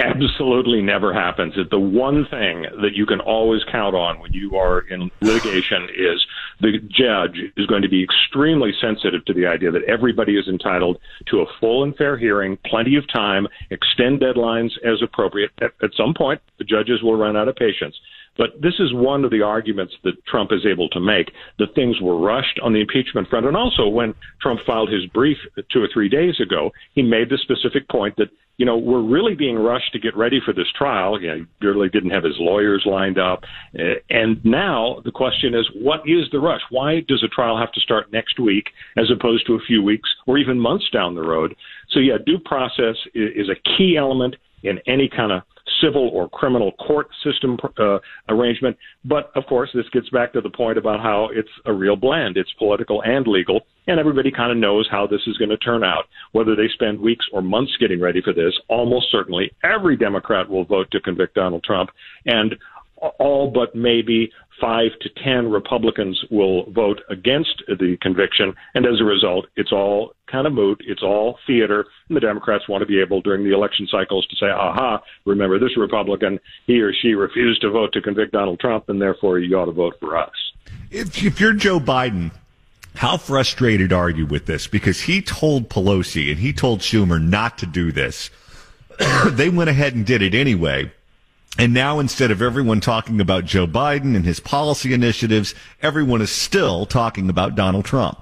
Absolutely 0.00 0.82
never 0.82 1.12
happens. 1.12 1.54
That 1.56 1.70
the 1.70 1.78
one 1.78 2.26
thing 2.30 2.66
that 2.82 2.94
you 2.94 3.06
can 3.06 3.20
always 3.20 3.62
count 3.70 3.94
on 3.94 4.20
when 4.20 4.32
you 4.32 4.56
are 4.56 4.80
in 4.80 5.10
litigation 5.20 5.88
is 5.96 6.24
the 6.60 6.78
judge 6.88 7.38
is 7.56 7.66
going 7.66 7.82
to 7.82 7.88
be 7.88 8.02
extremely 8.02 8.72
sensitive 8.80 9.24
to 9.26 9.34
the 9.34 9.46
idea 9.46 9.70
that 9.70 9.84
everybody 9.84 10.36
is 10.36 10.48
entitled 10.48 10.98
to 11.26 11.40
a 11.40 11.46
full 11.60 11.84
and 11.84 11.96
fair 11.96 12.16
hearing, 12.16 12.58
plenty 12.66 12.96
of 12.96 13.04
time, 13.12 13.46
extend 13.70 14.20
deadlines 14.20 14.70
as 14.84 15.02
appropriate. 15.02 15.50
At, 15.60 15.72
at 15.82 15.90
some 15.96 16.14
point, 16.14 16.40
the 16.58 16.64
judges 16.64 17.02
will 17.02 17.16
run 17.16 17.36
out 17.36 17.48
of 17.48 17.56
patience. 17.56 17.96
But 18.36 18.60
this 18.60 18.74
is 18.78 18.94
one 18.94 19.24
of 19.24 19.30
the 19.30 19.42
arguments 19.42 19.94
that 20.04 20.24
Trump 20.24 20.50
is 20.52 20.64
able 20.64 20.88
to 20.90 21.00
make 21.00 21.30
that 21.58 21.74
things 21.74 22.00
were 22.00 22.18
rushed 22.18 22.58
on 22.62 22.72
the 22.72 22.80
impeachment 22.80 23.28
front. 23.28 23.46
And 23.46 23.56
also, 23.56 23.88
when 23.88 24.14
Trump 24.40 24.60
filed 24.66 24.90
his 24.90 25.04
brief 25.06 25.36
two 25.70 25.82
or 25.82 25.88
three 25.92 26.08
days 26.08 26.40
ago, 26.40 26.70
he 26.94 27.02
made 27.02 27.28
the 27.28 27.38
specific 27.38 27.88
point 27.88 28.16
that, 28.16 28.28
you 28.56 28.66
know, 28.66 28.78
we're 28.78 29.02
really 29.02 29.34
being 29.34 29.56
rushed 29.56 29.92
to 29.92 29.98
get 29.98 30.16
ready 30.16 30.40
for 30.44 30.54
this 30.54 30.68
trial. 30.76 31.20
You 31.20 31.28
know, 31.28 31.44
he 31.60 31.66
really 31.66 31.88
didn't 31.88 32.10
have 32.10 32.24
his 32.24 32.36
lawyers 32.38 32.82
lined 32.86 33.18
up. 33.18 33.42
Uh, 33.78 33.94
and 34.08 34.42
now 34.44 35.02
the 35.04 35.10
question 35.10 35.54
is, 35.54 35.68
what 35.74 36.00
is 36.06 36.24
the 36.30 36.38
rush? 36.38 36.62
Why 36.70 37.00
does 37.08 37.22
a 37.22 37.28
trial 37.28 37.58
have 37.58 37.72
to 37.72 37.80
start 37.80 38.12
next 38.12 38.38
week 38.38 38.68
as 38.96 39.10
opposed 39.10 39.46
to 39.46 39.54
a 39.54 39.60
few 39.66 39.82
weeks 39.82 40.08
or 40.26 40.38
even 40.38 40.58
months 40.58 40.88
down 40.90 41.14
the 41.14 41.22
road? 41.22 41.56
So, 41.90 42.00
yeah, 42.00 42.16
due 42.24 42.38
process 42.38 42.96
is 43.14 43.48
a 43.48 43.76
key 43.76 43.96
element 43.98 44.36
in 44.62 44.78
any 44.86 45.08
kind 45.08 45.32
of 45.32 45.42
civil 45.82 46.10
or 46.12 46.28
criminal 46.28 46.72
court 46.72 47.08
system 47.24 47.56
uh, 47.78 47.98
arrangement. 48.28 48.76
But 49.04 49.30
of 49.34 49.44
course, 49.46 49.70
this 49.74 49.88
gets 49.92 50.08
back 50.10 50.32
to 50.32 50.40
the 50.40 50.50
point 50.50 50.78
about 50.78 51.00
how 51.00 51.28
it's 51.32 51.48
a 51.66 51.72
real 51.72 51.96
blend. 51.96 52.36
It's 52.36 52.52
political 52.58 53.02
and 53.02 53.26
legal, 53.26 53.60
and 53.86 53.98
everybody 53.98 54.30
kind 54.30 54.52
of 54.52 54.58
knows 54.58 54.88
how 54.90 55.06
this 55.06 55.20
is 55.26 55.36
going 55.36 55.50
to 55.50 55.56
turn 55.58 55.84
out. 55.84 56.04
Whether 56.32 56.54
they 56.56 56.68
spend 56.74 57.00
weeks 57.00 57.24
or 57.32 57.42
months 57.42 57.72
getting 57.80 58.00
ready 58.00 58.20
for 58.22 58.32
this, 58.32 58.52
almost 58.68 59.06
certainly 59.10 59.50
every 59.64 59.96
Democrat 59.96 60.48
will 60.48 60.64
vote 60.64 60.90
to 60.92 61.00
convict 61.00 61.34
Donald 61.34 61.64
Trump, 61.64 61.90
and 62.26 62.54
all 63.18 63.50
but 63.50 63.74
maybe 63.74 64.30
five 64.60 64.90
to 65.00 65.08
ten 65.22 65.50
Republicans 65.50 66.22
will 66.30 66.70
vote 66.70 67.00
against 67.08 67.62
the 67.66 67.96
conviction, 68.02 68.54
and 68.74 68.86
as 68.86 69.00
a 69.00 69.04
result, 69.04 69.46
it's 69.56 69.72
all 69.72 70.12
kind 70.30 70.46
of 70.46 70.52
moot. 70.52 70.80
It's 70.86 71.02
all 71.02 71.38
theater, 71.46 71.86
and 72.08 72.16
the 72.16 72.20
Democrats 72.20 72.68
want 72.68 72.82
to 72.82 72.86
be 72.86 73.00
able 73.00 73.22
during 73.22 73.44
the 73.44 73.54
election 73.54 73.88
cycles 73.90 74.26
to 74.26 74.36
say, 74.36 74.46
"Aha! 74.46 75.02
Remember 75.24 75.58
this 75.58 75.76
Republican? 75.76 76.38
He 76.66 76.80
or 76.80 76.92
she 76.92 77.14
refused 77.14 77.62
to 77.62 77.70
vote 77.70 77.92
to 77.94 78.02
convict 78.02 78.32
Donald 78.32 78.60
Trump, 78.60 78.88
and 78.88 79.00
therefore 79.00 79.38
you 79.38 79.56
ought 79.58 79.66
to 79.66 79.72
vote 79.72 79.96
for 80.00 80.16
us." 80.16 80.52
If, 80.90 81.24
if 81.24 81.40
you're 81.40 81.54
Joe 81.54 81.80
Biden, 81.80 82.32
how 82.96 83.16
frustrated 83.16 83.92
are 83.92 84.10
you 84.10 84.26
with 84.26 84.46
this? 84.46 84.66
Because 84.66 85.02
he 85.02 85.22
told 85.22 85.68
Pelosi 85.68 86.30
and 86.30 86.38
he 86.38 86.52
told 86.52 86.80
Schumer 86.80 87.22
not 87.22 87.58
to 87.58 87.66
do 87.66 87.92
this. 87.92 88.30
they 89.30 89.48
went 89.48 89.70
ahead 89.70 89.94
and 89.94 90.04
did 90.04 90.22
it 90.22 90.34
anyway. 90.34 90.92
And 91.58 91.74
now 91.74 91.98
instead 91.98 92.30
of 92.30 92.40
everyone 92.40 92.80
talking 92.80 93.20
about 93.20 93.44
Joe 93.44 93.66
Biden 93.66 94.16
and 94.16 94.24
his 94.24 94.40
policy 94.40 94.94
initiatives, 94.94 95.54
everyone 95.82 96.22
is 96.22 96.30
still 96.30 96.86
talking 96.86 97.28
about 97.28 97.54
Donald 97.54 97.84
Trump. 97.84 98.18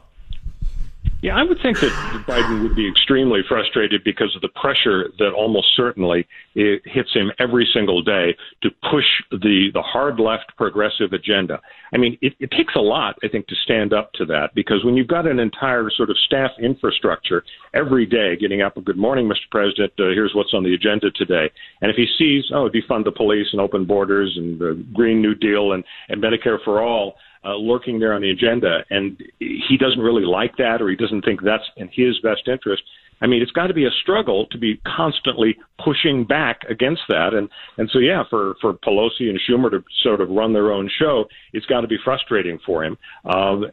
Yeah, 1.20 1.34
I 1.34 1.42
would 1.42 1.58
think 1.60 1.80
that 1.80 1.90
Biden 2.28 2.62
would 2.62 2.76
be 2.76 2.88
extremely 2.88 3.40
frustrated 3.48 4.04
because 4.04 4.36
of 4.36 4.42
the 4.42 4.48
pressure 4.50 5.10
that 5.18 5.32
almost 5.32 5.66
certainly 5.74 6.28
hits 6.54 7.12
him 7.12 7.32
every 7.40 7.68
single 7.74 8.02
day 8.02 8.36
to 8.62 8.70
push 8.88 9.04
the 9.32 9.70
the 9.74 9.82
hard 9.82 10.20
left 10.20 10.56
progressive 10.56 11.12
agenda. 11.12 11.60
I 11.92 11.96
mean, 11.96 12.18
it, 12.20 12.34
it 12.38 12.52
takes 12.52 12.76
a 12.76 12.80
lot, 12.80 13.16
I 13.24 13.28
think, 13.28 13.48
to 13.48 13.56
stand 13.64 13.92
up 13.92 14.12
to 14.12 14.26
that 14.26 14.54
because 14.54 14.84
when 14.84 14.94
you've 14.94 15.08
got 15.08 15.26
an 15.26 15.40
entire 15.40 15.90
sort 15.90 16.10
of 16.10 16.16
staff 16.24 16.52
infrastructure 16.62 17.42
every 17.74 18.06
day 18.06 18.36
getting 18.36 18.62
up, 18.62 18.78
"Good 18.84 18.96
morning, 18.96 19.28
Mr. 19.28 19.50
President. 19.50 19.92
Uh, 19.98 20.14
here's 20.14 20.34
what's 20.36 20.54
on 20.54 20.62
the 20.62 20.74
agenda 20.74 21.10
today," 21.10 21.50
and 21.82 21.90
if 21.90 21.96
he 21.96 22.06
sees, 22.16 22.44
"Oh, 22.54 22.70
defund 22.70 23.02
the 23.04 23.12
police 23.12 23.48
and 23.50 23.60
open 23.60 23.86
borders 23.86 24.36
and 24.36 24.56
the 24.60 24.80
Green 24.94 25.20
New 25.20 25.34
Deal 25.34 25.72
and 25.72 25.82
and 26.08 26.22
Medicare 26.22 26.62
for 26.64 26.80
all," 26.80 27.16
uh, 27.44 27.56
lurking 27.56 27.98
there 27.98 28.12
on 28.12 28.22
the 28.22 28.30
agenda, 28.30 28.84
and 28.90 29.22
he 29.38 29.76
doesn't 29.78 30.00
really 30.00 30.24
like 30.24 30.56
that, 30.56 30.82
or 30.82 30.88
he 30.88 30.96
doesn't 30.96 31.22
think 31.24 31.40
that's 31.42 31.64
in 31.76 31.88
his 31.92 32.18
best 32.20 32.48
interest. 32.48 32.82
I 33.20 33.26
mean, 33.26 33.42
it's 33.42 33.50
got 33.50 33.66
to 33.66 33.74
be 33.74 33.84
a 33.84 33.90
struggle 34.02 34.46
to 34.52 34.58
be 34.58 34.80
constantly 34.86 35.56
pushing 35.84 36.24
back 36.24 36.62
against 36.68 37.02
that, 37.08 37.34
and 37.34 37.48
and 37.76 37.90
so 37.92 37.98
yeah, 37.98 38.22
for 38.30 38.54
for 38.60 38.74
Pelosi 38.74 39.28
and 39.28 39.40
Schumer 39.48 39.70
to 39.70 39.82
sort 40.02 40.20
of 40.20 40.30
run 40.30 40.52
their 40.52 40.70
own 40.70 40.88
show, 40.98 41.24
it's 41.52 41.66
got 41.66 41.80
to 41.80 41.88
be 41.88 41.98
frustrating 42.04 42.58
for 42.64 42.84
him. 42.84 42.96
Um, 43.24 43.66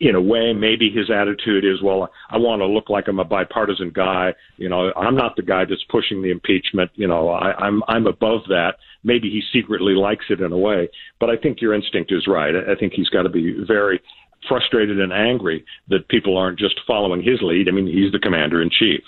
in 0.00 0.14
a 0.14 0.20
way, 0.20 0.52
maybe 0.52 0.90
his 0.90 1.10
attitude 1.10 1.64
is, 1.64 1.80
well, 1.82 2.10
I 2.30 2.38
want 2.38 2.60
to 2.60 2.66
look 2.66 2.90
like 2.90 3.08
I'm 3.08 3.20
a 3.20 3.24
bipartisan 3.24 3.90
guy. 3.94 4.34
You 4.56 4.68
know, 4.68 4.92
I'm 4.96 5.14
not 5.14 5.36
the 5.36 5.42
guy 5.42 5.64
that's 5.64 5.84
pushing 5.90 6.22
the 6.22 6.30
impeachment. 6.30 6.90
You 6.94 7.06
know, 7.06 7.28
I, 7.28 7.52
I'm 7.52 7.82
I'm 7.86 8.06
above 8.06 8.40
that 8.48 8.76
maybe 9.04 9.30
he 9.30 9.42
secretly 9.52 9.94
likes 9.94 10.26
it 10.30 10.40
in 10.40 10.52
a 10.52 10.58
way. 10.58 10.88
But 11.20 11.30
I 11.30 11.36
think 11.36 11.60
your 11.60 11.74
instinct 11.74 12.12
is 12.12 12.26
right. 12.26 12.54
I 12.54 12.74
think 12.74 12.92
he's 12.94 13.08
got 13.08 13.22
to 13.22 13.28
be 13.28 13.64
very 13.66 14.00
frustrated 14.48 15.00
and 15.00 15.12
angry 15.12 15.64
that 15.88 16.08
people 16.08 16.36
aren't 16.36 16.58
just 16.58 16.80
following 16.86 17.22
his 17.22 17.40
lead. 17.42 17.68
I 17.68 17.72
mean, 17.72 17.86
he's 17.86 18.12
the 18.12 18.18
commander 18.18 18.62
in 18.62 18.70
chief. 18.70 19.02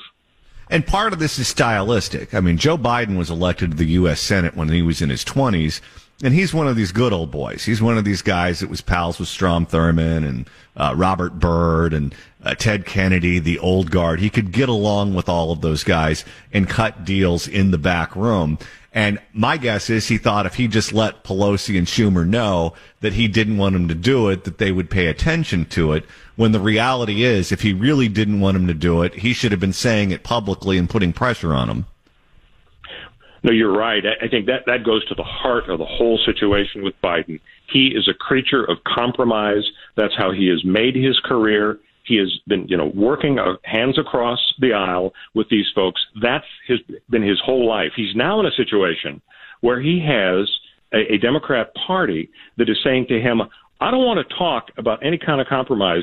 And 0.68 0.86
part 0.86 1.12
of 1.12 1.18
this 1.18 1.38
is 1.38 1.48
stylistic. 1.48 2.32
I 2.32 2.40
mean, 2.40 2.56
Joe 2.56 2.78
Biden 2.78 3.18
was 3.18 3.28
elected 3.28 3.72
to 3.72 3.76
the 3.76 3.86
U.S. 3.86 4.20
Senate 4.20 4.56
when 4.56 4.68
he 4.68 4.82
was 4.82 5.02
in 5.02 5.10
his 5.10 5.24
20s, 5.24 5.80
and 6.22 6.32
he's 6.32 6.54
one 6.54 6.68
of 6.68 6.76
these 6.76 6.92
good 6.92 7.12
old 7.12 7.32
boys. 7.32 7.64
He's 7.64 7.82
one 7.82 7.98
of 7.98 8.04
these 8.04 8.22
guys 8.22 8.60
that 8.60 8.70
was 8.70 8.80
pals 8.80 9.18
with 9.18 9.28
Strom 9.28 9.66
Thurmond 9.66 10.28
and 10.28 10.48
uh, 10.76 10.94
Robert 10.96 11.40
Byrd 11.40 11.92
and 11.92 12.14
uh, 12.44 12.54
Ted 12.54 12.86
Kennedy, 12.86 13.40
the 13.40 13.58
old 13.58 13.90
guard. 13.90 14.20
He 14.20 14.30
could 14.30 14.52
get 14.52 14.68
along 14.68 15.14
with 15.14 15.28
all 15.28 15.50
of 15.50 15.60
those 15.60 15.82
guys 15.82 16.24
and 16.52 16.68
cut 16.68 17.04
deals 17.04 17.48
in 17.48 17.72
the 17.72 17.78
back 17.78 18.14
room. 18.14 18.58
And 18.92 19.20
my 19.32 19.56
guess 19.56 19.88
is 19.88 20.08
he 20.08 20.18
thought 20.18 20.46
if 20.46 20.54
he 20.54 20.66
just 20.66 20.92
let 20.92 21.22
Pelosi 21.22 21.78
and 21.78 21.86
Schumer 21.86 22.26
know 22.26 22.74
that 23.00 23.12
he 23.12 23.28
didn't 23.28 23.56
want 23.56 23.76
him 23.76 23.86
to 23.86 23.94
do 23.94 24.28
it, 24.28 24.44
that 24.44 24.58
they 24.58 24.72
would 24.72 24.90
pay 24.90 25.06
attention 25.06 25.64
to 25.66 25.92
it. 25.92 26.04
When 26.34 26.50
the 26.52 26.60
reality 26.60 27.22
is, 27.22 27.52
if 27.52 27.60
he 27.60 27.72
really 27.72 28.08
didn't 28.08 28.40
want 28.40 28.56
him 28.56 28.66
to 28.66 28.74
do 28.74 29.02
it, 29.02 29.14
he 29.14 29.32
should 29.32 29.52
have 29.52 29.60
been 29.60 29.72
saying 29.72 30.10
it 30.10 30.24
publicly 30.24 30.76
and 30.76 30.90
putting 30.90 31.12
pressure 31.12 31.54
on 31.54 31.70
him. 31.70 31.86
No, 33.42 33.52
you're 33.52 33.72
right. 33.72 34.02
I 34.20 34.28
think 34.28 34.46
that 34.46 34.66
that 34.66 34.84
goes 34.84 35.04
to 35.06 35.14
the 35.14 35.22
heart 35.22 35.68
of 35.70 35.78
the 35.78 35.86
whole 35.86 36.18
situation 36.26 36.82
with 36.82 37.00
Biden. 37.00 37.40
He 37.72 37.88
is 37.88 38.08
a 38.08 38.12
creature 38.12 38.64
of 38.64 38.84
compromise. 38.84 39.64
That's 39.94 40.14
how 40.16 40.32
he 40.32 40.48
has 40.48 40.64
made 40.64 40.94
his 40.94 41.18
career. 41.20 41.78
He 42.10 42.16
has 42.16 42.32
been, 42.48 42.66
you 42.66 42.76
know, 42.76 42.90
working 42.92 43.38
hands 43.62 43.96
across 43.96 44.40
the 44.58 44.72
aisle 44.72 45.12
with 45.32 45.48
these 45.48 45.66
folks. 45.76 46.00
That's 46.20 46.44
his, 46.66 46.80
been 47.08 47.22
his 47.22 47.40
whole 47.44 47.64
life. 47.68 47.92
He's 47.94 48.16
now 48.16 48.40
in 48.40 48.46
a 48.46 48.50
situation 48.62 49.22
where 49.60 49.80
he 49.80 50.04
has 50.04 50.50
a, 50.92 51.14
a 51.14 51.18
Democrat 51.18 51.72
Party 51.86 52.28
that 52.56 52.68
is 52.68 52.78
saying 52.82 53.06
to 53.10 53.20
him, 53.20 53.42
I 53.80 53.92
don't 53.92 54.04
want 54.04 54.26
to 54.26 54.34
talk 54.34 54.72
about 54.76 55.06
any 55.06 55.18
kind 55.18 55.40
of 55.40 55.46
compromise. 55.46 56.02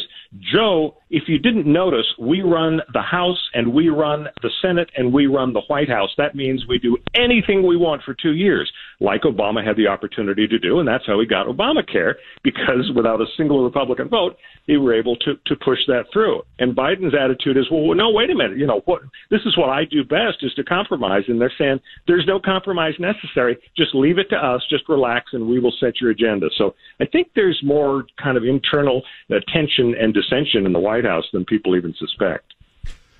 Joe, 0.54 0.96
if 1.10 1.24
you 1.28 1.39
didn't 1.39 1.65
notice, 1.65 2.06
we 2.20 2.41
run 2.41 2.82
the 2.93 3.02
House 3.02 3.41
and 3.54 3.74
we 3.74 3.89
run 3.89 4.28
the 4.41 4.52
Senate 4.62 4.89
and 4.96 5.13
we 5.13 5.28
run 5.28 5.54
the 5.54 5.62
White 5.67 5.89
House. 5.89 6.10
That 6.17 6.36
means 6.36 6.65
we 6.67 6.80
do 6.80 6.98
anything 7.15 7.65
we 7.65 7.78
want 7.78 8.04
for 8.04 8.13
two 8.13 8.34
years, 8.34 8.72
like 9.00 9.22
Obama 9.22 9.65
had 9.65 9.78
the 9.78 9.88
opportunity 9.88 10.48
to 10.48 10.60
do, 10.60 10.80
and 10.80 10.88
that's 10.88 11.06
how 11.06 11.20
he 11.20 11.26
got 11.26 11.48
Obamacare, 11.48 12.15
because 12.43 12.91
without 12.96 13.22
a 13.22 13.26
single 13.38 13.63
Republican 13.63 14.10
vote, 14.10 14.36
they 14.67 14.78
were 14.78 14.93
able 14.93 15.15
to, 15.17 15.36
to 15.46 15.56
push 15.56 15.80
that 15.88 16.06
through. 16.12 16.41
And 16.60 16.76
Biden's 16.76 17.15
attitude 17.15 17.58
is, 17.58 17.65
well, 17.72 17.96
no, 17.96 18.10
wait 18.12 18.30
a 18.30 18.36
minute, 18.36 18.58
you 18.58 18.67
know, 18.67 18.82
what 18.86 19.02
this 19.32 19.41
is 19.46 19.58
what 19.58 19.70
I 19.70 19.86
do 19.86 20.04
best 20.04 20.39
is 20.41 20.54
to 20.56 20.63
compromise. 20.63 21.24
And 21.28 21.39
they're 21.39 21.52
saying 21.58 21.80
there's 22.08 22.26
no 22.28 22.39
compromise 22.39 22.93
necessary. 23.00 23.58
Just 23.78 23.96
leave 23.96 24.17
it 24.17 24.30
to 24.32 24.36
us, 24.36 24.62
just 24.70 24.89
relax, 24.89 25.32
and 25.34 25.48
we 25.48 25.60
will 25.60 25.74
set 25.80 26.02
your 26.02 26.12
agenda. 26.12 26.48
So 26.58 26.76
I 27.00 27.06
think 27.06 27.30
there's 27.36 27.60
more 27.63 28.06
kind 28.22 28.38
of 28.38 28.43
internal 28.43 29.04
uh, 29.32 29.36
tension 29.54 29.96
and 30.00 30.13
dissension 30.13 30.65
in 30.65 30.74
the 30.74 30.80
White 30.80 30.96
House 31.05 31.25
than 31.31 31.45
people 31.45 31.75
even 31.75 31.93
suspect. 31.93 32.53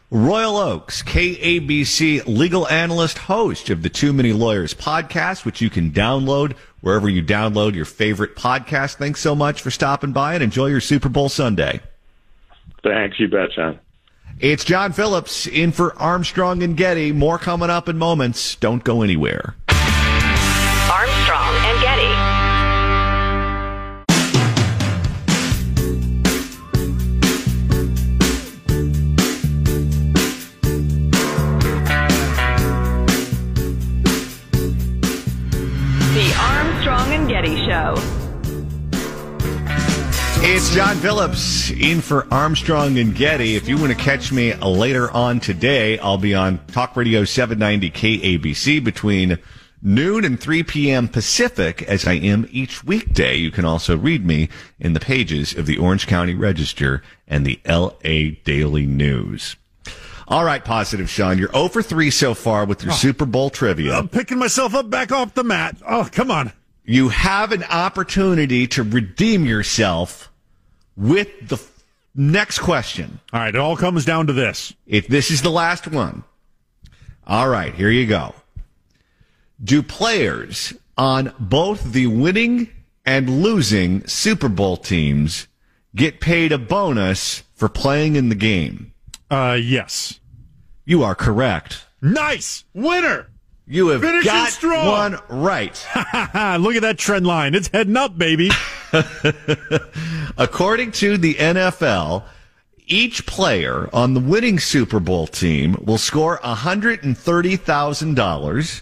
Royal 0.10 0.56
Oakes, 0.56 1.04
KABC 1.04 2.26
legal 2.28 2.66
analyst, 2.70 3.18
host 3.18 3.70
of 3.70 3.84
the 3.84 3.90
Too 3.90 4.14
Many 4.14 4.32
Lawyers 4.32 4.74
podcast, 4.74 5.44
which 5.44 5.60
you 5.60 5.70
can 5.70 5.92
download 5.92 6.56
wherever 6.80 7.10
you 7.10 7.22
download 7.22 7.76
your 7.76 7.84
favorite 7.84 8.36
podcast. 8.36 8.96
Thanks 8.96 9.20
so 9.20 9.36
much 9.36 9.62
for 9.62 9.70
stopping 9.70 10.14
by 10.14 10.34
and 10.34 10.42
enjoy 10.42 10.68
your 10.68 10.80
Super 10.80 11.10
Bowl 11.10 11.28
Sunday. 11.28 11.82
Thanks, 12.84 13.20
you 13.20 13.28
bet, 13.28 13.52
John. 13.54 13.80
It's 14.40 14.64
John 14.64 14.94
Phillips 14.94 15.46
in 15.46 15.74
for 15.74 15.94
Armstrong 15.98 16.64
and 16.64 16.78
Getty. 16.78 17.12
More 17.12 17.38
coming 17.38 17.70
up 17.70 17.90
in 17.90 17.98
moments. 17.98 18.56
Don't 18.56 18.84
go 18.84 19.02
anywhere. 19.02 19.56
Armstrong 20.90 21.67
It's 40.60 40.74
John 40.74 40.96
Phillips 40.96 41.70
in 41.70 42.02
for 42.02 42.26
Armstrong 42.34 42.98
and 42.98 43.14
Getty. 43.14 43.56
If 43.56 43.68
you 43.68 43.78
want 43.78 43.96
to 43.96 44.04
catch 44.04 44.32
me 44.32 44.56
later 44.56 45.12
on 45.12 45.40
today, 45.40 46.00
I'll 46.00 46.18
be 46.18 46.34
on 46.34 46.66
Talk 46.66 46.96
Radio 46.96 47.26
790 47.26 47.92
KABC 47.92 48.84
between 48.84 49.38
noon 49.84 50.26
and 50.26 50.40
3 50.40 50.64
p.m. 50.64 51.10
Pacific, 51.10 51.84
as 51.84 52.08
I 52.08 52.14
am 52.14 52.48
each 52.50 52.84
weekday. 52.84 53.36
You 53.36 53.52
can 53.52 53.66
also 53.66 53.96
read 53.96 54.26
me 54.26 54.50
in 54.80 54.94
the 54.94 55.00
pages 55.00 55.54
of 55.54 55.68
the 55.68 55.78
Orange 55.78 56.08
County 56.08 56.34
Register 56.34 57.04
and 57.28 57.46
the 57.46 57.60
LA 57.64 58.42
Daily 58.44 58.88
News. 58.88 59.58
All 60.28 60.44
right, 60.44 60.66
positive 60.66 61.08
Sean. 61.08 61.38
You're 61.38 61.52
0 61.52 61.68
for 61.68 61.84
3 61.84 62.10
so 62.10 62.34
far 62.34 62.66
with 62.66 62.82
your 62.82 62.94
oh. 62.94 62.96
Super 62.96 63.28
Bowl 63.28 63.52
trivia. 63.52 63.94
I'm 63.94 64.10
picking 64.10 64.40
myself 64.40 64.74
up 64.74 64.90
back 64.90 65.12
off 65.12 65.36
the 65.36 65.44
mat. 65.44 65.78
Oh, 65.88 66.10
come 66.12 66.32
on. 66.32 66.52
You 66.84 67.10
have 67.10 67.52
an 67.52 67.64
opportunity 67.66 68.66
to 68.70 68.82
redeem 68.82 69.46
yourself 69.46 70.32
with 70.98 71.30
the 71.48 71.56
f- 71.56 71.84
next 72.16 72.60
question. 72.60 73.20
All 73.32 73.40
right, 73.40 73.56
it 73.56 73.60
all 73.60 73.78
comes 73.78 74.04
down 74.04 74.28
to 74.28 74.34
this. 74.34 74.74
If 74.86 75.08
this 75.08 75.32
is 75.32 75.42
the 75.42 75.52
last 75.52 75.88
one. 75.88 76.24
All 77.26 77.48
right, 77.48 77.74
here 77.74 77.90
you 77.92 78.08
go. 78.08 78.34
Do 79.64 79.82
players 79.84 80.74
on 80.98 81.34
both 81.40 81.94
the 81.94 82.08
winning 82.08 82.70
and 83.06 83.42
losing 83.42 84.06
Super 84.08 84.50
Bowl 84.50 84.78
teams 84.78 85.48
get 85.96 86.20
paid 86.20 86.52
a 86.52 86.58
bonus 86.58 87.44
for 87.56 87.70
playing 87.70 88.16
in 88.16 88.30
the 88.30 88.36
game? 88.36 88.94
Uh, 89.30 89.58
yes. 89.62 90.20
You 90.86 91.04
are 91.04 91.16
correct. 91.16 91.86
Nice 92.02 92.64
winner. 92.74 93.30
You 93.70 93.90
have 93.90 94.00
Finishing 94.00 94.32
got 94.32 94.48
strong. 94.50 94.88
one 94.88 95.20
right. 95.28 95.74
Look 95.94 96.76
at 96.76 96.84
that 96.84 96.96
trend 96.98 97.28
line. 97.28 97.54
It's 97.54 97.68
heading 97.68 97.98
up, 97.98 98.18
baby. 98.18 98.50
According 100.38 100.94
to 100.94 101.18
the 101.18 101.34
NFL, 101.34 102.24
each 102.86 103.26
player 103.26 103.90
on 103.92 104.14
the 104.14 104.22
winning 104.22 104.58
Super 104.60 105.02
Bowl 105.02 105.28
team 105.28 105.76
will 105.82 105.98
score 105.98 106.38
$130,000 106.38 108.82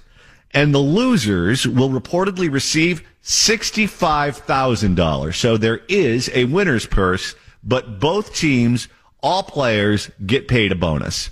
and 0.53 0.71
the 0.73 0.77
losers 0.79 1.67
will 1.67 1.89
reportedly 1.89 2.51
receive 2.51 3.01
$65,000. 3.23 5.33
So 5.33 5.57
there 5.57 5.81
is 5.89 6.29
a 6.36 6.45
winner's 6.45 6.86
purse, 6.86 7.33
but 7.63 7.99
both 7.99 8.36
teams, 8.36 8.88
all 9.23 9.41
players 9.41 10.11
get 10.23 10.47
paid 10.47 10.71
a 10.71 10.75
bonus. 10.75 11.31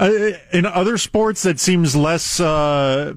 Uh, 0.00 0.32
in 0.50 0.64
other 0.64 0.96
sports, 0.96 1.42
that 1.42 1.60
seems 1.60 1.94
less. 1.94 2.40
Uh, 2.40 3.12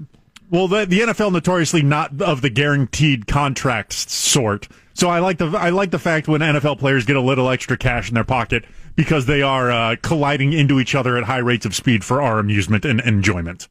well, 0.49 0.67
the, 0.67 0.85
the 0.85 0.99
NFL 0.99 1.31
notoriously 1.31 1.81
not 1.81 2.21
of 2.21 2.41
the 2.41 2.49
guaranteed 2.49 3.25
contract 3.25 3.93
sort. 3.93 4.67
So 4.93 5.09
I 5.09 5.19
like 5.19 5.37
the 5.37 5.47
I 5.57 5.69
like 5.69 5.91
the 5.91 5.99
fact 5.99 6.27
when 6.27 6.41
NFL 6.41 6.79
players 6.79 7.05
get 7.05 7.15
a 7.15 7.21
little 7.21 7.49
extra 7.49 7.77
cash 7.77 8.09
in 8.09 8.15
their 8.15 8.25
pocket 8.25 8.65
because 8.95 9.25
they 9.25 9.41
are 9.41 9.71
uh, 9.71 9.95
colliding 10.01 10.51
into 10.51 10.79
each 10.79 10.93
other 10.93 11.17
at 11.17 11.23
high 11.23 11.37
rates 11.37 11.65
of 11.65 11.73
speed 11.73 12.03
for 12.03 12.21
our 12.21 12.37
amusement 12.37 12.83
and 12.83 12.99
enjoyment. 12.99 13.69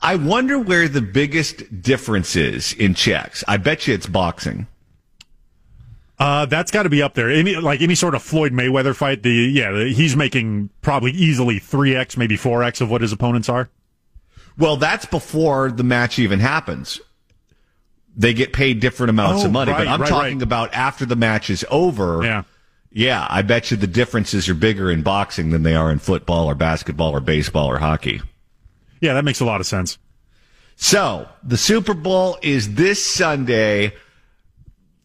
I 0.00 0.16
wonder 0.16 0.58
where 0.58 0.88
the 0.88 1.02
biggest 1.02 1.82
difference 1.82 2.36
is 2.36 2.72
in 2.72 2.94
checks. 2.94 3.44
I 3.46 3.58
bet 3.58 3.86
you 3.86 3.94
it's 3.94 4.06
boxing. 4.06 4.66
Uh, 6.18 6.46
that's 6.46 6.70
got 6.70 6.84
to 6.84 6.88
be 6.88 7.02
up 7.02 7.14
there. 7.14 7.30
Any 7.30 7.56
like 7.56 7.82
any 7.82 7.94
sort 7.94 8.14
of 8.14 8.22
Floyd 8.22 8.52
Mayweather 8.52 8.96
fight, 8.96 9.22
the 9.22 9.30
yeah, 9.30 9.84
he's 9.84 10.16
making 10.16 10.70
probably 10.80 11.10
easily 11.12 11.58
three 11.58 11.94
x, 11.94 12.16
maybe 12.16 12.36
four 12.36 12.62
x 12.62 12.80
of 12.80 12.90
what 12.90 13.02
his 13.02 13.12
opponents 13.12 13.48
are. 13.48 13.68
Well, 14.58 14.76
that's 14.78 15.04
before 15.04 15.70
the 15.70 15.84
match 15.84 16.18
even 16.18 16.40
happens. 16.40 17.00
They 18.16 18.32
get 18.32 18.54
paid 18.54 18.80
different 18.80 19.10
amounts 19.10 19.42
Oh, 19.42 19.46
of 19.46 19.52
money, 19.52 19.72
right, 19.72 19.80
but 19.80 19.88
I'm 19.88 20.00
right, 20.00 20.08
talking 20.08 20.38
right. 20.38 20.42
about 20.42 20.72
after 20.72 21.04
the 21.04 21.16
match 21.16 21.50
is 21.50 21.64
over. 21.70 22.24
Yeah. 22.24 22.42
Yeah, 22.90 23.26
I 23.28 23.42
bet 23.42 23.70
you 23.70 23.76
the 23.76 23.86
differences 23.86 24.48
are 24.48 24.54
bigger 24.54 24.90
in 24.90 25.02
boxing 25.02 25.50
than 25.50 25.64
they 25.64 25.74
are 25.74 25.90
in 25.92 25.98
football 25.98 26.46
or 26.48 26.54
basketball 26.54 27.10
or 27.14 27.20
baseball 27.20 27.66
or 27.66 27.76
hockey. 27.78 28.22
Yeah, 29.02 29.12
that 29.12 29.24
makes 29.24 29.40
a 29.40 29.44
lot 29.44 29.60
of 29.60 29.66
sense. 29.66 29.98
So, 30.76 31.28
the 31.42 31.58
Super 31.58 31.92
Bowl 31.92 32.38
is 32.40 32.74
this 32.74 33.04
Sunday. 33.04 33.92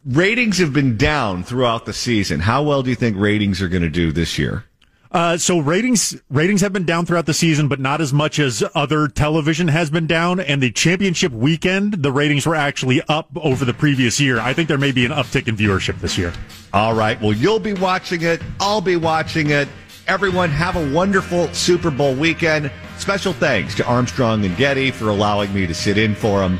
Ratings 0.04 0.58
have 0.58 0.72
been 0.72 0.96
down 0.96 1.44
throughout 1.44 1.86
the 1.86 1.92
season. 1.92 2.40
How 2.40 2.62
well 2.62 2.82
do 2.82 2.90
you 2.90 2.96
think 2.96 3.16
ratings 3.16 3.62
are 3.62 3.68
going 3.68 3.82
to 3.82 3.88
do 3.88 4.10
this 4.10 4.36
year? 4.36 4.64
Uh, 5.12 5.36
so 5.36 5.58
ratings 5.58 6.16
ratings 6.30 6.62
have 6.62 6.72
been 6.72 6.86
down 6.86 7.04
throughout 7.06 7.26
the 7.26 7.34
season, 7.34 7.68
but 7.68 7.78
not 7.78 8.00
as 8.00 8.12
much 8.12 8.38
as 8.38 8.64
other 8.74 9.06
television 9.06 9.68
has 9.68 9.90
been 9.90 10.06
down. 10.06 10.40
And 10.40 10.62
the 10.62 10.72
championship 10.72 11.30
weekend, 11.32 12.02
the 12.02 12.10
ratings 12.10 12.46
were 12.46 12.56
actually 12.56 13.02
up 13.02 13.28
over 13.36 13.64
the 13.64 13.74
previous 13.74 14.18
year. 14.18 14.40
I 14.40 14.54
think 14.54 14.68
there 14.68 14.78
may 14.78 14.90
be 14.90 15.04
an 15.04 15.12
uptick 15.12 15.46
in 15.46 15.56
viewership 15.56 16.00
this 16.00 16.18
year. 16.18 16.32
All 16.72 16.94
right. 16.94 17.20
Well, 17.20 17.34
you'll 17.34 17.60
be 17.60 17.74
watching 17.74 18.22
it. 18.22 18.42
I'll 18.58 18.80
be 18.80 18.96
watching 18.96 19.50
it. 19.50 19.68
Everyone, 20.08 20.50
have 20.50 20.74
a 20.74 20.92
wonderful 20.92 21.52
Super 21.54 21.92
Bowl 21.92 22.14
weekend. 22.14 22.72
Special 22.98 23.32
thanks 23.34 23.76
to 23.76 23.86
Armstrong 23.86 24.44
and 24.44 24.56
Getty 24.56 24.90
for 24.90 25.10
allowing 25.10 25.54
me 25.54 25.66
to 25.66 25.74
sit 25.74 25.96
in 25.96 26.16
for 26.16 26.40
them. 26.40 26.58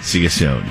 See 0.00 0.22
you 0.22 0.30
soon. 0.30 0.64